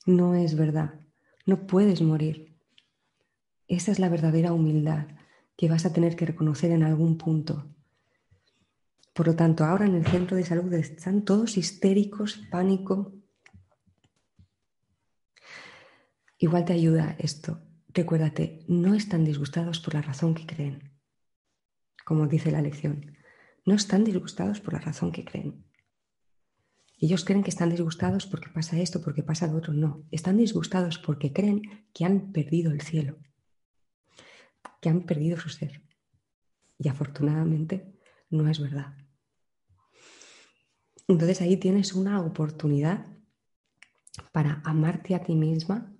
[0.05, 0.99] no es verdad.
[1.45, 2.55] No puedes morir.
[3.67, 5.07] Esa es la verdadera humildad
[5.57, 7.65] que vas a tener que reconocer en algún punto.
[9.13, 13.18] Por lo tanto, ahora en el centro de salud están todos histéricos, pánico.
[16.39, 17.61] Igual te ayuda esto.
[17.89, 20.91] Recuérdate, no están disgustados por la razón que creen.
[22.03, 23.15] Como dice la lección,
[23.65, 25.63] no están disgustados por la razón que creen.
[26.97, 29.73] Ellos creen que están disgustados porque pasa esto, porque pasa lo otro.
[29.73, 31.61] No, están disgustados porque creen
[31.93, 33.19] que han perdido el cielo
[34.81, 35.81] que han perdido su ser.
[36.77, 37.93] Y afortunadamente
[38.29, 38.95] no es verdad.
[41.07, 43.05] Entonces ahí tienes una oportunidad
[44.31, 45.93] para amarte a ti misma,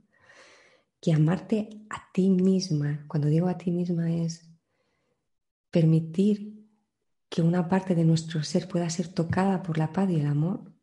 [1.01, 4.49] que amarte a ti misma, cuando digo a ti misma es
[5.71, 6.67] permitir
[7.29, 10.73] que una parte de nuestro ser pueda ser tocada por la paz y el amor,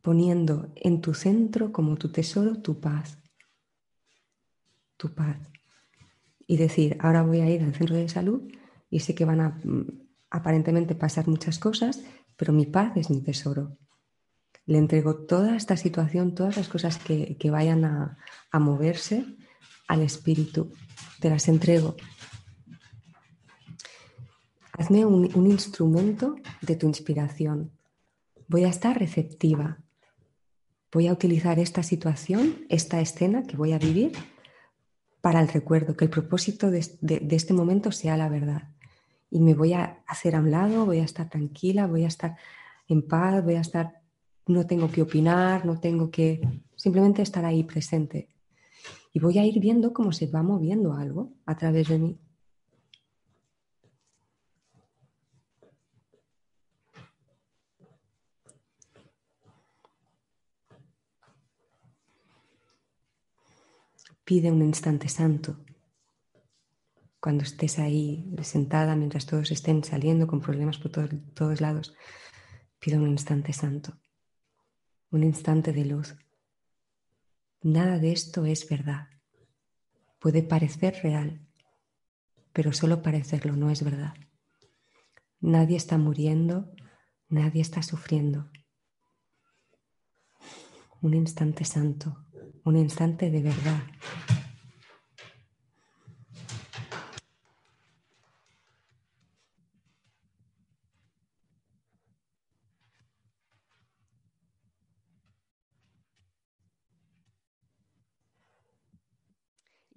[0.00, 3.18] poniendo en tu centro como tu tesoro tu paz,
[4.96, 5.38] tu paz
[6.46, 8.42] y decir, ahora voy a ir al centro de salud
[8.90, 9.86] y sé que van a mm,
[10.30, 12.02] aparentemente pasar muchas cosas,
[12.36, 13.78] pero mi paz es mi tesoro.
[14.66, 18.18] Le entrego toda esta situación, todas las cosas que, vayan a,
[18.58, 19.24] moverse
[19.88, 20.72] al espíritu.
[21.20, 21.96] Te las entrego.
[24.72, 27.70] Hazme un instrumento de tu inspiración.
[28.48, 29.78] Voy a estar receptiva.
[30.92, 34.12] Voy a utilizar esta situación, esta escena que voy a vivir
[35.22, 36.80] para el recuerdo, que el propósito de,
[37.30, 38.68] este momento sea la verdad.
[39.30, 42.36] Y me voy a hacer a un lado, voy a estar tranquila, voy a estar
[42.88, 44.01] en paz, voy a estar,
[44.46, 46.40] no tengo que opinar, no tengo que,
[46.76, 48.28] simplemente estar ahí presente.
[49.12, 52.18] Y voy a ir viendo cómo se va moviendo algo a través de mí.
[64.24, 65.58] Pide un instante santo.
[67.20, 71.94] Cuando estés ahí sentada mientras todos estén saliendo con problemas por todos lados,
[72.80, 74.01] pide un instante santo,
[75.12, 76.16] un instante de luz.
[77.62, 79.08] Nada de esto es verdad.
[80.18, 81.46] Puede parecer real,
[82.52, 84.14] pero solo parecerlo no es verdad.
[85.40, 86.74] Nadie está muriendo,
[87.28, 88.50] nadie está sufriendo.
[91.02, 92.24] Un instante santo,
[92.64, 93.82] un instante de verdad.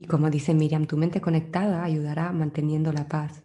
[0.05, 3.43] Y como dice Miriam, tu mente conectada ayudará manteniendo la paz.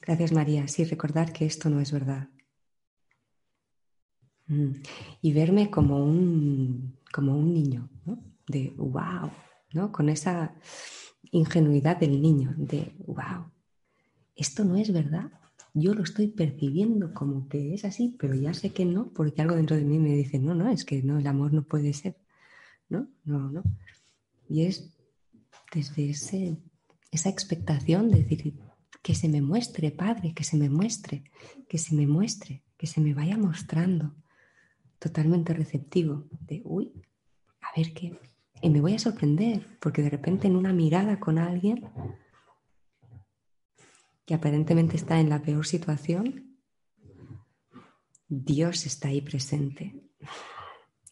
[0.00, 0.66] Gracias María.
[0.66, 2.30] Sí, recordar que esto no es verdad.
[4.46, 4.76] Mm.
[5.20, 7.90] Y verme como un, como un niño,
[8.48, 9.30] de wow,
[9.74, 9.92] ¿no?
[9.92, 10.54] con esa
[11.32, 13.52] ingenuidad del niño, de wow,
[14.34, 15.41] esto no es verdad.
[15.74, 19.56] Yo lo estoy percibiendo como que es así, pero ya sé que no, porque algo
[19.56, 22.16] dentro de mí me dice, no, no, es que no, el amor no puede ser.
[22.88, 23.62] No, no, no.
[24.48, 24.92] Y es
[25.74, 26.58] desde ese,
[27.10, 28.54] esa expectación de decir,
[29.02, 31.24] que se me muestre, Padre, que se me muestre,
[31.68, 34.14] que se me muestre, que se me vaya mostrando
[34.98, 36.92] totalmente receptivo de, uy,
[37.60, 38.16] a ver qué.
[38.60, 41.84] Y me voy a sorprender, porque de repente en una mirada con alguien
[44.24, 46.58] que aparentemente está en la peor situación,
[48.28, 49.94] Dios está ahí presente.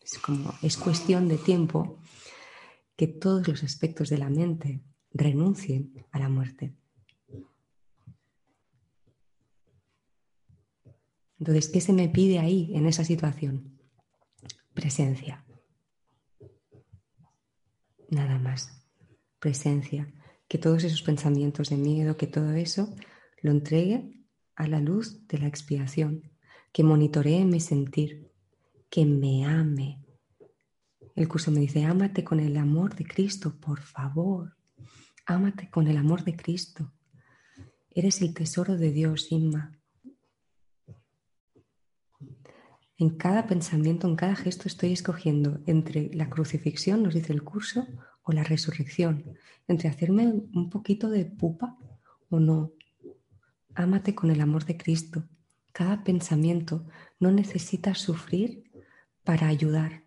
[0.00, 2.00] Es como, es cuestión de tiempo
[2.96, 4.82] que todos los aspectos de la mente
[5.12, 6.76] renuncien a la muerte.
[11.38, 13.80] Entonces, ¿qué se me pide ahí, en esa situación?
[14.74, 15.44] Presencia.
[18.10, 18.84] Nada más.
[19.38, 20.12] Presencia.
[20.51, 22.93] Que todos esos pensamientos de miedo, que todo eso
[23.40, 26.32] lo entregue a la luz de la expiación.
[26.72, 28.32] Que monitoree mi sentir.
[28.90, 30.05] Que me ame.
[31.14, 34.56] El curso me dice, ámate con el amor de Cristo, por favor.
[35.24, 36.93] Ámate con el amor de Cristo.
[37.90, 39.78] Eres el tesoro de Dios, Inma.
[42.97, 47.86] En cada pensamiento, en cada gesto estoy escogiendo entre la crucifixión, nos dice el curso,
[48.31, 49.24] o la resurrección,
[49.66, 51.77] entre hacerme un poquito de pupa
[52.28, 52.73] o no.
[53.74, 55.24] Ámate con el amor de Cristo.
[55.73, 56.86] Cada pensamiento
[57.19, 58.70] no necesita sufrir
[59.24, 60.05] para ayudar.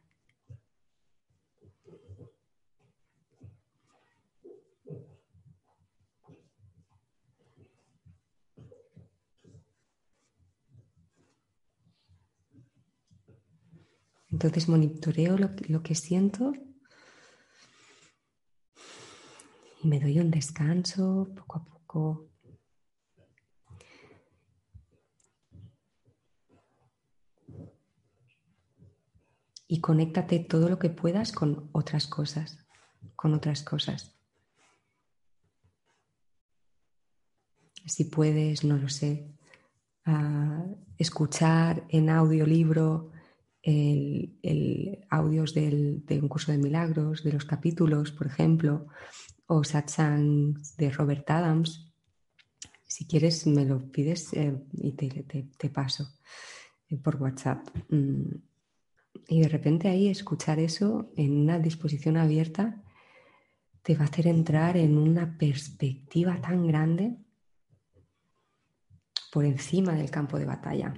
[14.31, 16.53] Entonces monitoreo lo, que siento
[19.83, 22.29] y me doy un descanso poco a poco.
[29.67, 32.57] Y conéctate todo lo que puedas con otras cosas,
[33.15, 34.15] con otras cosas.
[37.85, 39.27] Si puedes, no lo sé,
[40.97, 43.11] escuchar en audiolibro
[43.61, 48.87] el, audios del, de un curso de milagros, de los capítulos, por ejemplo,
[49.47, 51.91] o satsang de Robert Adams.
[52.85, 56.09] Si quieres, me lo pides eh, y te, paso
[56.89, 57.67] eh, por WhatsApp.
[57.89, 58.35] Mm,
[59.27, 62.83] y de repente ahí escuchar eso en una disposición abierta
[63.81, 67.17] te va a hacer entrar en una perspectiva tan grande
[69.31, 70.93] por encima del campo de batalla.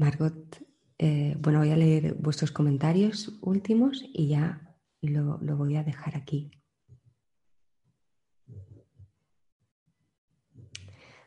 [0.00, 0.56] Margot,
[0.96, 6.50] eh, bueno, voy a leer vuestros comentarios últimos y ya lo, voy a dejar aquí.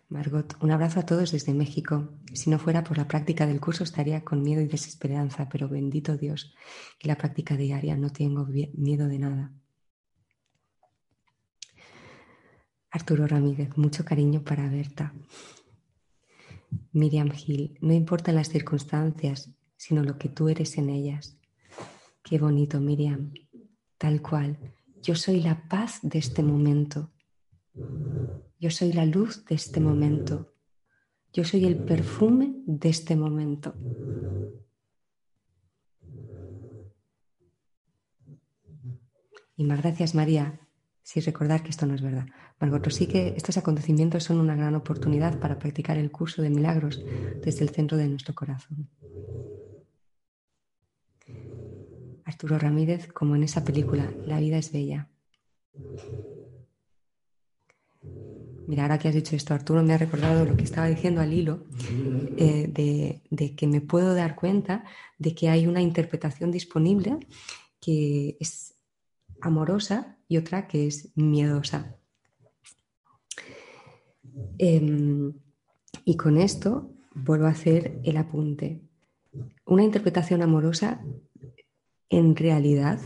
[0.09, 2.17] Margot, un abrazo a todos desde México.
[2.33, 6.17] Si no fuera por la práctica del curso estaría con miedo y desesperanza, pero bendito
[6.17, 6.55] Dios
[6.97, 9.53] que la práctica diaria no tengo miedo de nada.
[12.89, 15.13] Arturo Ramírez, mucho cariño para Berta.
[16.91, 21.37] Miriam Hill, no importan las circunstancias, sino lo que tú eres en ellas.
[22.23, 23.33] Qué bonito, Miriam.
[23.97, 24.57] Tal cual.
[25.01, 27.11] Yo soy la paz de este momento.
[28.59, 30.53] Yo soy la luz de este momento.
[31.33, 33.75] Yo soy el perfume de este momento.
[39.57, 40.62] Y más gracias, María,
[41.03, 42.25] si recordar que esto no es verdad.
[42.59, 47.03] Margot sí que estos acontecimientos son una gran oportunidad para practicar el curso de milagros
[47.43, 48.89] desde el centro de nuestro corazón.
[52.25, 55.09] Arturo Ramírez, como en esa película, La vida es bella.
[58.65, 61.33] Mira, ahora que has dicho esto, Arturo me ha recordado lo que estaba diciendo al
[61.33, 61.65] hilo,
[62.37, 64.85] eh, de, de, que me puedo dar cuenta
[65.19, 67.19] de que hay una interpretación disponible
[67.81, 68.72] que es
[69.43, 71.97] amorosa y otra que es miedosa.
[74.57, 75.33] Em,
[76.05, 78.81] Y con esto vuelvo a hacer el apunte.
[79.65, 81.01] Una interpretación amorosa
[82.09, 82.99] en realidad,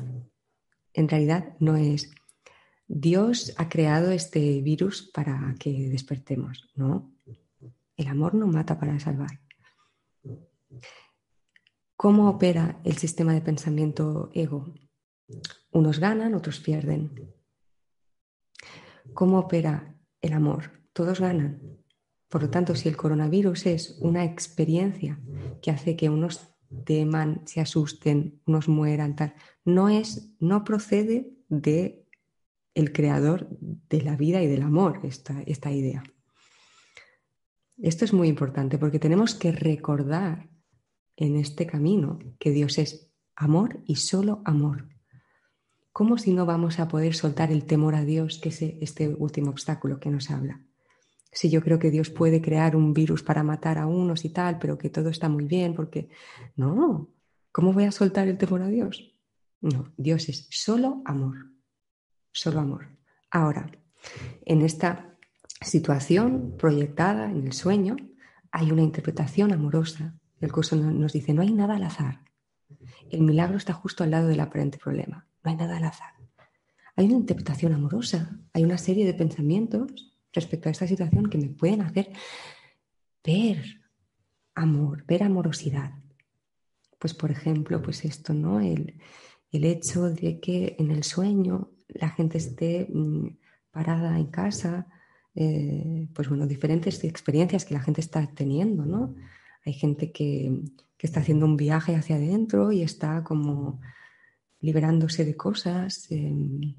[0.94, 2.12] en realidad no es
[2.88, 7.12] Dios ha creado este virus para que despertemos, ¿no?
[7.98, 9.42] El amor no mata para salvar.
[11.98, 14.74] ¿Cómo opera el sistema de pensamiento ego?
[15.72, 17.34] Unos ganan, otros pierden.
[19.14, 20.72] ¿Cómo opera el amor?
[20.94, 21.62] Todos ganan.
[22.30, 25.20] Por lo tanto, si el coronavirus es una experiencia
[25.62, 29.34] que hace que unos teman, se asusten, unos mueran, tal,
[29.64, 32.06] no es, no procede de
[32.74, 36.04] el creador de la vida y del amor, esta, esta idea.
[37.78, 40.50] Esto es muy importante porque tenemos que recordar
[41.16, 44.90] en este camino que Dios es amor y solo amor.
[45.98, 49.50] ¿Cómo si no vamos a poder soltar el temor a Dios, que es este último
[49.50, 50.62] obstáculo que nos habla?
[51.32, 54.60] Si yo creo que Dios puede crear un virus para matar a unos y tal,
[54.60, 56.10] pero que todo está muy bien, porque
[56.56, 57.10] no,
[57.52, 59.16] ¿cómo voy a soltar el temor a Dios?
[59.60, 61.58] No, Dios es solo amor
[62.38, 62.88] solo amor.
[63.32, 63.72] Ahora,
[64.46, 65.16] en esta
[65.62, 67.96] situación proyectada en el sueño,
[68.52, 70.14] hay una interpretación amorosa.
[70.40, 72.22] El curso nos dice, no hay nada al azar.
[73.10, 75.26] El milagro está justo al lado del aparente problema.
[75.50, 76.14] Hay nada al azar.
[76.96, 81.50] Hay una interpretación amorosa, hay una serie de pensamientos respecto a esta situación que me
[81.50, 82.12] pueden hacer
[83.24, 83.82] ver
[84.56, 85.94] amor, ver amorosidad.
[86.98, 88.60] Pues por ejemplo, pues esto, ¿no?
[88.60, 89.00] El,
[89.52, 93.38] el hecho de que en el sueño la gente esté mm,
[93.72, 94.88] parada en casa,
[95.36, 99.16] eh, pues bueno, diferentes experiencias que la gente está teniendo, ¿no?
[99.66, 100.64] Hay gente que,
[101.00, 103.80] está haciendo un viaje hacia adentro y está como
[104.60, 106.76] liberándose de cosas y,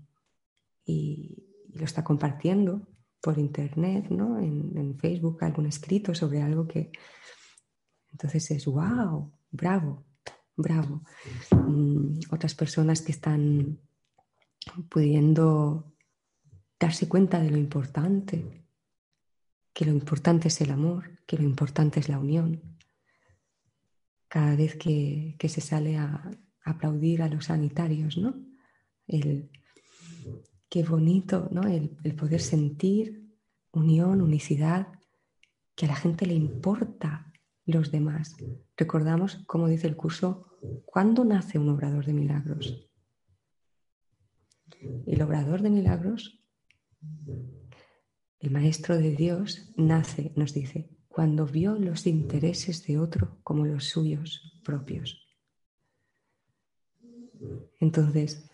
[1.74, 2.88] lo está compartiendo
[3.20, 4.38] por internet, ¿no?
[4.38, 6.90] En, en, Facebook, algún escrito sobre algo que...
[8.10, 10.06] Entonces es, wow, bravo,
[10.56, 11.02] bravo.
[11.50, 13.78] Mm, otras personas que están
[14.88, 15.94] pudiendo
[16.78, 18.64] darse cuenta de lo importante,
[19.72, 22.78] que lo importante es el amor, que lo importante es la unión.
[24.28, 26.30] Cada vez que, se sale a,
[26.70, 28.34] aplaudir a los sanitarios, ¿no?
[29.06, 29.50] El,
[30.68, 31.62] qué bonito, ¿no?
[31.62, 33.28] El, el poder sentir
[33.72, 34.88] unión, unicidad,
[35.74, 37.32] que a la gente le importa
[37.64, 38.34] los demás.
[38.76, 42.88] Recordamos, como dice el curso, ¿cuándo nace un obrador de milagros?
[45.06, 46.40] El obrador de milagros,
[48.40, 53.84] el Maestro de Dios, nace, nos dice, cuando vio los intereses de otro como los
[53.84, 55.27] suyos propios.
[57.80, 58.50] Entonces,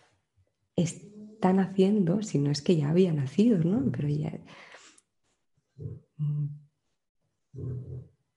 [0.75, 3.91] están haciendo, si no es que ya había nacido, ¿no?
[3.91, 4.39] Pero ya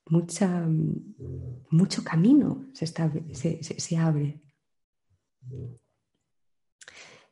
[0.06, 0.66] mucha,
[1.70, 2.86] mucho camino se,
[3.62, 4.40] se abre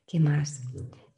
[0.06, 0.62] ¿Qué más?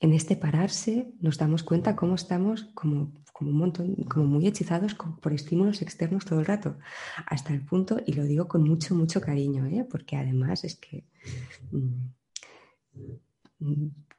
[0.01, 4.94] En este pararse nos damos cuenta cómo estamos como, como un montón, como muy hechizados
[4.94, 6.78] por estímulos externos todo el rato,
[7.27, 9.86] hasta el punto, y lo digo con mucho, mucho cariño, ¿eh?
[9.89, 11.05] porque además es que...
[11.70, 12.15] Mm, mm,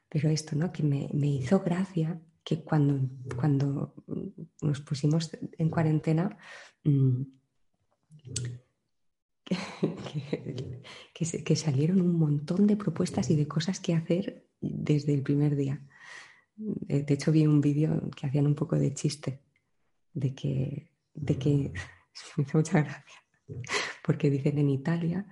[0.08, 0.72] pero esto, ¿no?
[0.72, 3.94] Que me, hizo gracia que cuando, cuando
[4.60, 6.36] nos pusimos en cuarentena,
[6.84, 7.22] mm,
[11.44, 15.80] que, salieron un montón de propuestas y de cosas que hacer desde el primer día.
[16.56, 19.40] De hecho, vi un vídeo que hacían un poco de chiste,
[20.12, 21.72] de que, de que
[22.36, 23.24] me hizo mucha gracia,
[24.04, 25.26] porque dicen en Italia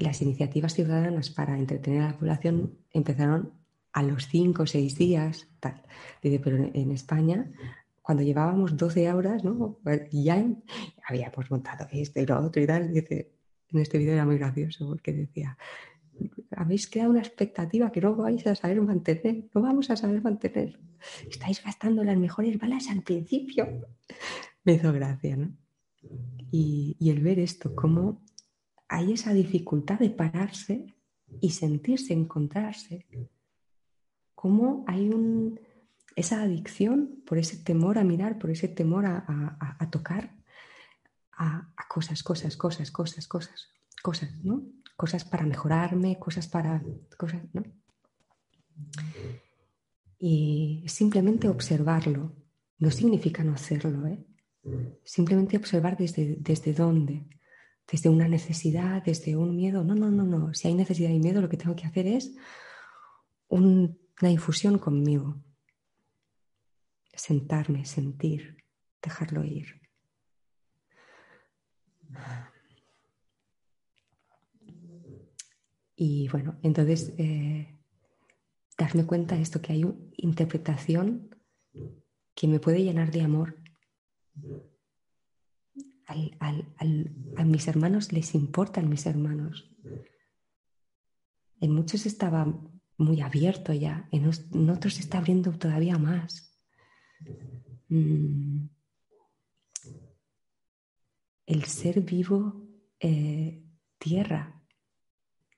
[0.00, 3.52] las iniciativas ciudadanas para entretener a la población empezaron
[3.92, 5.82] a los cinco o seis días, tal.
[6.22, 7.50] Dice, pero en España,
[8.02, 9.78] cuando llevábamos 12 horas, ¿no?
[10.10, 10.44] ya
[11.06, 12.92] habíamos montado esto y lo otro y tal.
[12.92, 13.30] Dice,
[13.72, 15.56] en este vídeo era muy gracioso porque decía,
[16.56, 20.78] habéis creado una expectativa que no vais a saber mantener, no vamos a saber mantener.
[21.28, 23.66] Estáis gastando las mejores balas al principio.
[24.64, 25.52] Me hizo gracia, ¿no?
[26.50, 28.22] Y, el ver esto, cómo
[28.90, 30.94] hay esa dificultad de pararse
[31.40, 33.06] y sentirse, encontrarse,
[34.34, 35.60] cómo hay un,
[36.16, 40.34] esa adicción por ese temor a mirar, por ese temor a, tocar,
[41.32, 43.68] a, a cosas, cosas, cosas, cosas, cosas,
[44.02, 44.64] cosas, ¿no?
[45.00, 46.82] cosas para mejorarme, cosas para...
[47.16, 47.62] Cosas, ¿no?
[50.18, 52.34] Y simplemente observarlo.
[52.78, 54.18] No significa no hacerlo, ¿eh?
[55.02, 57.24] Simplemente observar desde, desde dónde.
[57.90, 59.82] Desde una necesidad, desde un miedo.
[59.84, 60.54] No, no, no, no.
[60.54, 62.36] Si hay necesidad y miedo, lo que tengo que hacer es
[63.48, 65.42] una infusión conmigo.
[67.12, 68.64] Sentarme, sentir,
[69.02, 69.80] dejarlo ir.
[75.96, 77.78] Y bueno, entonces eh,
[78.78, 81.36] darme cuenta de esto, que hay una interpretación
[82.34, 83.56] que me puede llenar de amor.
[86.10, 89.70] A mis hermanos les importan mis hermanos.
[91.60, 92.46] En muchos estaba
[92.96, 94.26] muy abierto ya, en,
[94.70, 96.58] otros se está abriendo todavía más.
[97.88, 98.66] Mm.
[101.46, 102.68] El ser vivo
[103.00, 103.62] eh,
[103.98, 104.60] tierra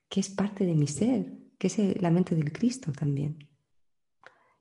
[0.09, 3.49] que es parte de mi ser, que es la mente del Cristo también.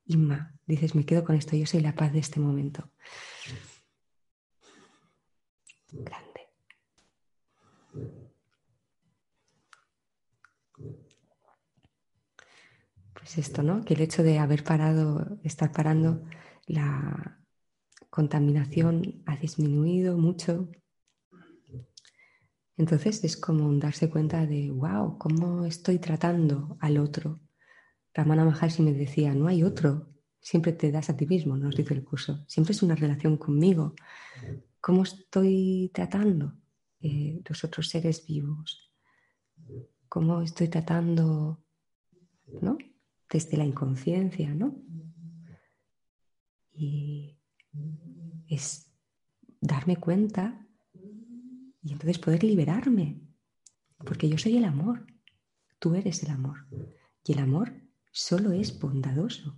[0.07, 2.91] Inma, dices, me quedo con esto, yo soy la paz de este momento.
[5.93, 6.41] Grande.
[13.13, 13.85] Pues esto, ¿no?
[13.85, 16.25] Que el hecho de haber parado, estar parando,
[16.67, 17.39] la
[18.11, 20.69] contaminación ha disminuido mucho,
[22.77, 27.41] entonces es como darse cuenta de, wow, ¿cómo estoy tratando al otro?
[28.15, 30.09] Ramana Maharshi me decía, no hay otro,
[30.41, 33.95] siempre te das a ti mismo, nos dice el curso, siempre es una relación conmigo.
[34.83, 36.59] ¿Cómo estoy tratando
[37.01, 38.93] eh, los otros seres vivos?
[40.09, 41.65] ¿Cómo estoy tratando,
[42.61, 42.77] ¿no?
[43.31, 44.75] Desde la inconsciencia, ¿no?
[46.75, 47.39] Y
[48.49, 48.93] es
[49.61, 50.67] darme cuenta
[51.85, 53.21] y entonces poder liberarme,
[53.99, 55.07] porque yo soy el amor,
[55.79, 56.67] tú eres el amor.
[57.25, 57.73] Y el amor
[58.11, 59.57] solo es bondadoso.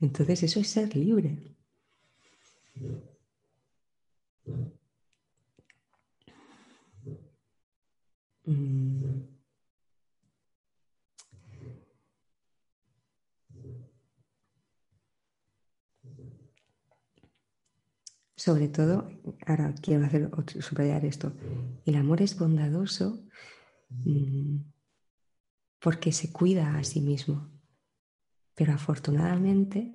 [0.00, 1.56] Entonces eso es ser libre.
[8.46, 9.30] Mm.
[18.36, 19.10] Sobre todo,
[19.46, 20.30] ahora quiero hacer
[20.62, 21.32] subrayar esto,
[21.84, 23.22] el amor es bondadoso
[23.90, 24.56] mm,
[25.78, 27.50] porque se cuida a sí mismo.
[28.54, 29.92] Pero afortunadamente,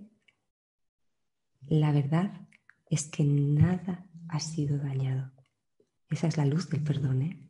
[1.68, 2.48] la verdad
[2.90, 5.32] es que nada ha sido dañado.
[6.10, 7.22] Esa es la luz del perdón.
[7.24, 7.46] ¿eh?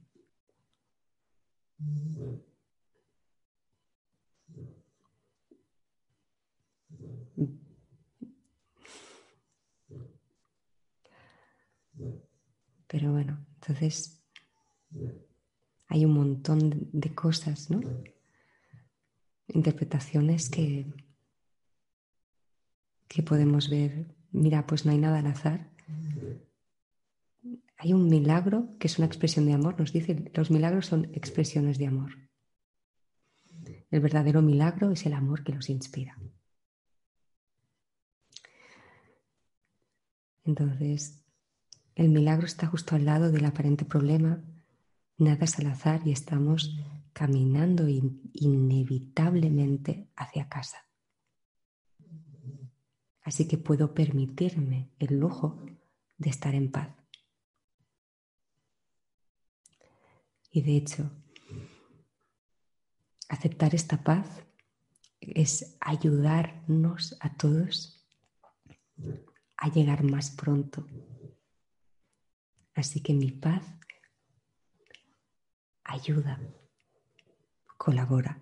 [12.88, 14.24] Pero bueno, entonces
[15.88, 17.82] hay un montón de cosas, ¿no?
[19.48, 20.86] Interpretaciones que,
[23.08, 24.15] que podemos ver.
[24.36, 25.70] Mira, pues no hay nada al azar.
[27.78, 29.80] Hay un milagro que es una expresión de amor.
[29.80, 32.12] Nos dice, los milagros son expresiones de amor.
[33.90, 36.20] El verdadero milagro es el amor que los inspira.
[40.44, 41.24] Entonces,
[41.96, 44.44] el milagro está justo al lado del aparente problema.
[45.18, 46.78] Nada es al azar y estamos
[47.14, 50.86] caminando inevitablemente hacia casa.
[53.26, 55.62] Así que puedo permitirme el lujo
[56.18, 56.96] de estar en paz.
[60.50, 61.12] Y de hecho,
[63.28, 64.46] aceptar esta paz
[65.20, 68.08] es ayudarnos a todos
[69.58, 70.88] a llegar más pronto
[72.76, 73.64] Así que mi paz
[75.86, 76.42] ayuda,
[77.78, 78.42] colabora.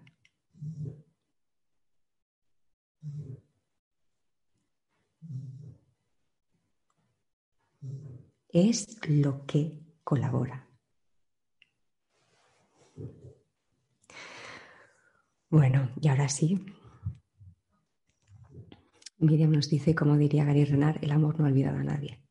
[8.53, 10.69] Es lo que colabora.
[15.49, 16.63] Bueno, y ahora sí.
[19.17, 22.23] Miriam nos dice, como diría Gary Renard, el amor no ha olvidado a nadie.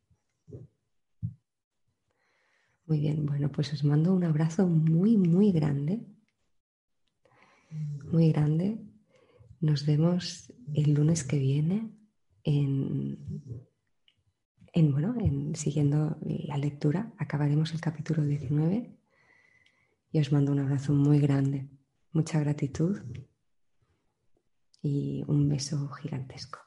[2.86, 6.06] Muy bien, bueno, pues os mando un abrazo muy, muy grande.
[8.12, 8.78] Muy grande.
[9.60, 11.90] Nos vemos el lunes que viene
[12.44, 13.18] en,
[14.72, 17.12] en bueno, en, siguiendo la lectura.
[17.18, 18.90] Acabaremos el capítulo 19
[20.12, 21.68] y os mando un abrazo muy grande.
[22.12, 23.00] Mucha gratitud
[24.82, 26.58] y un beso gigantesco.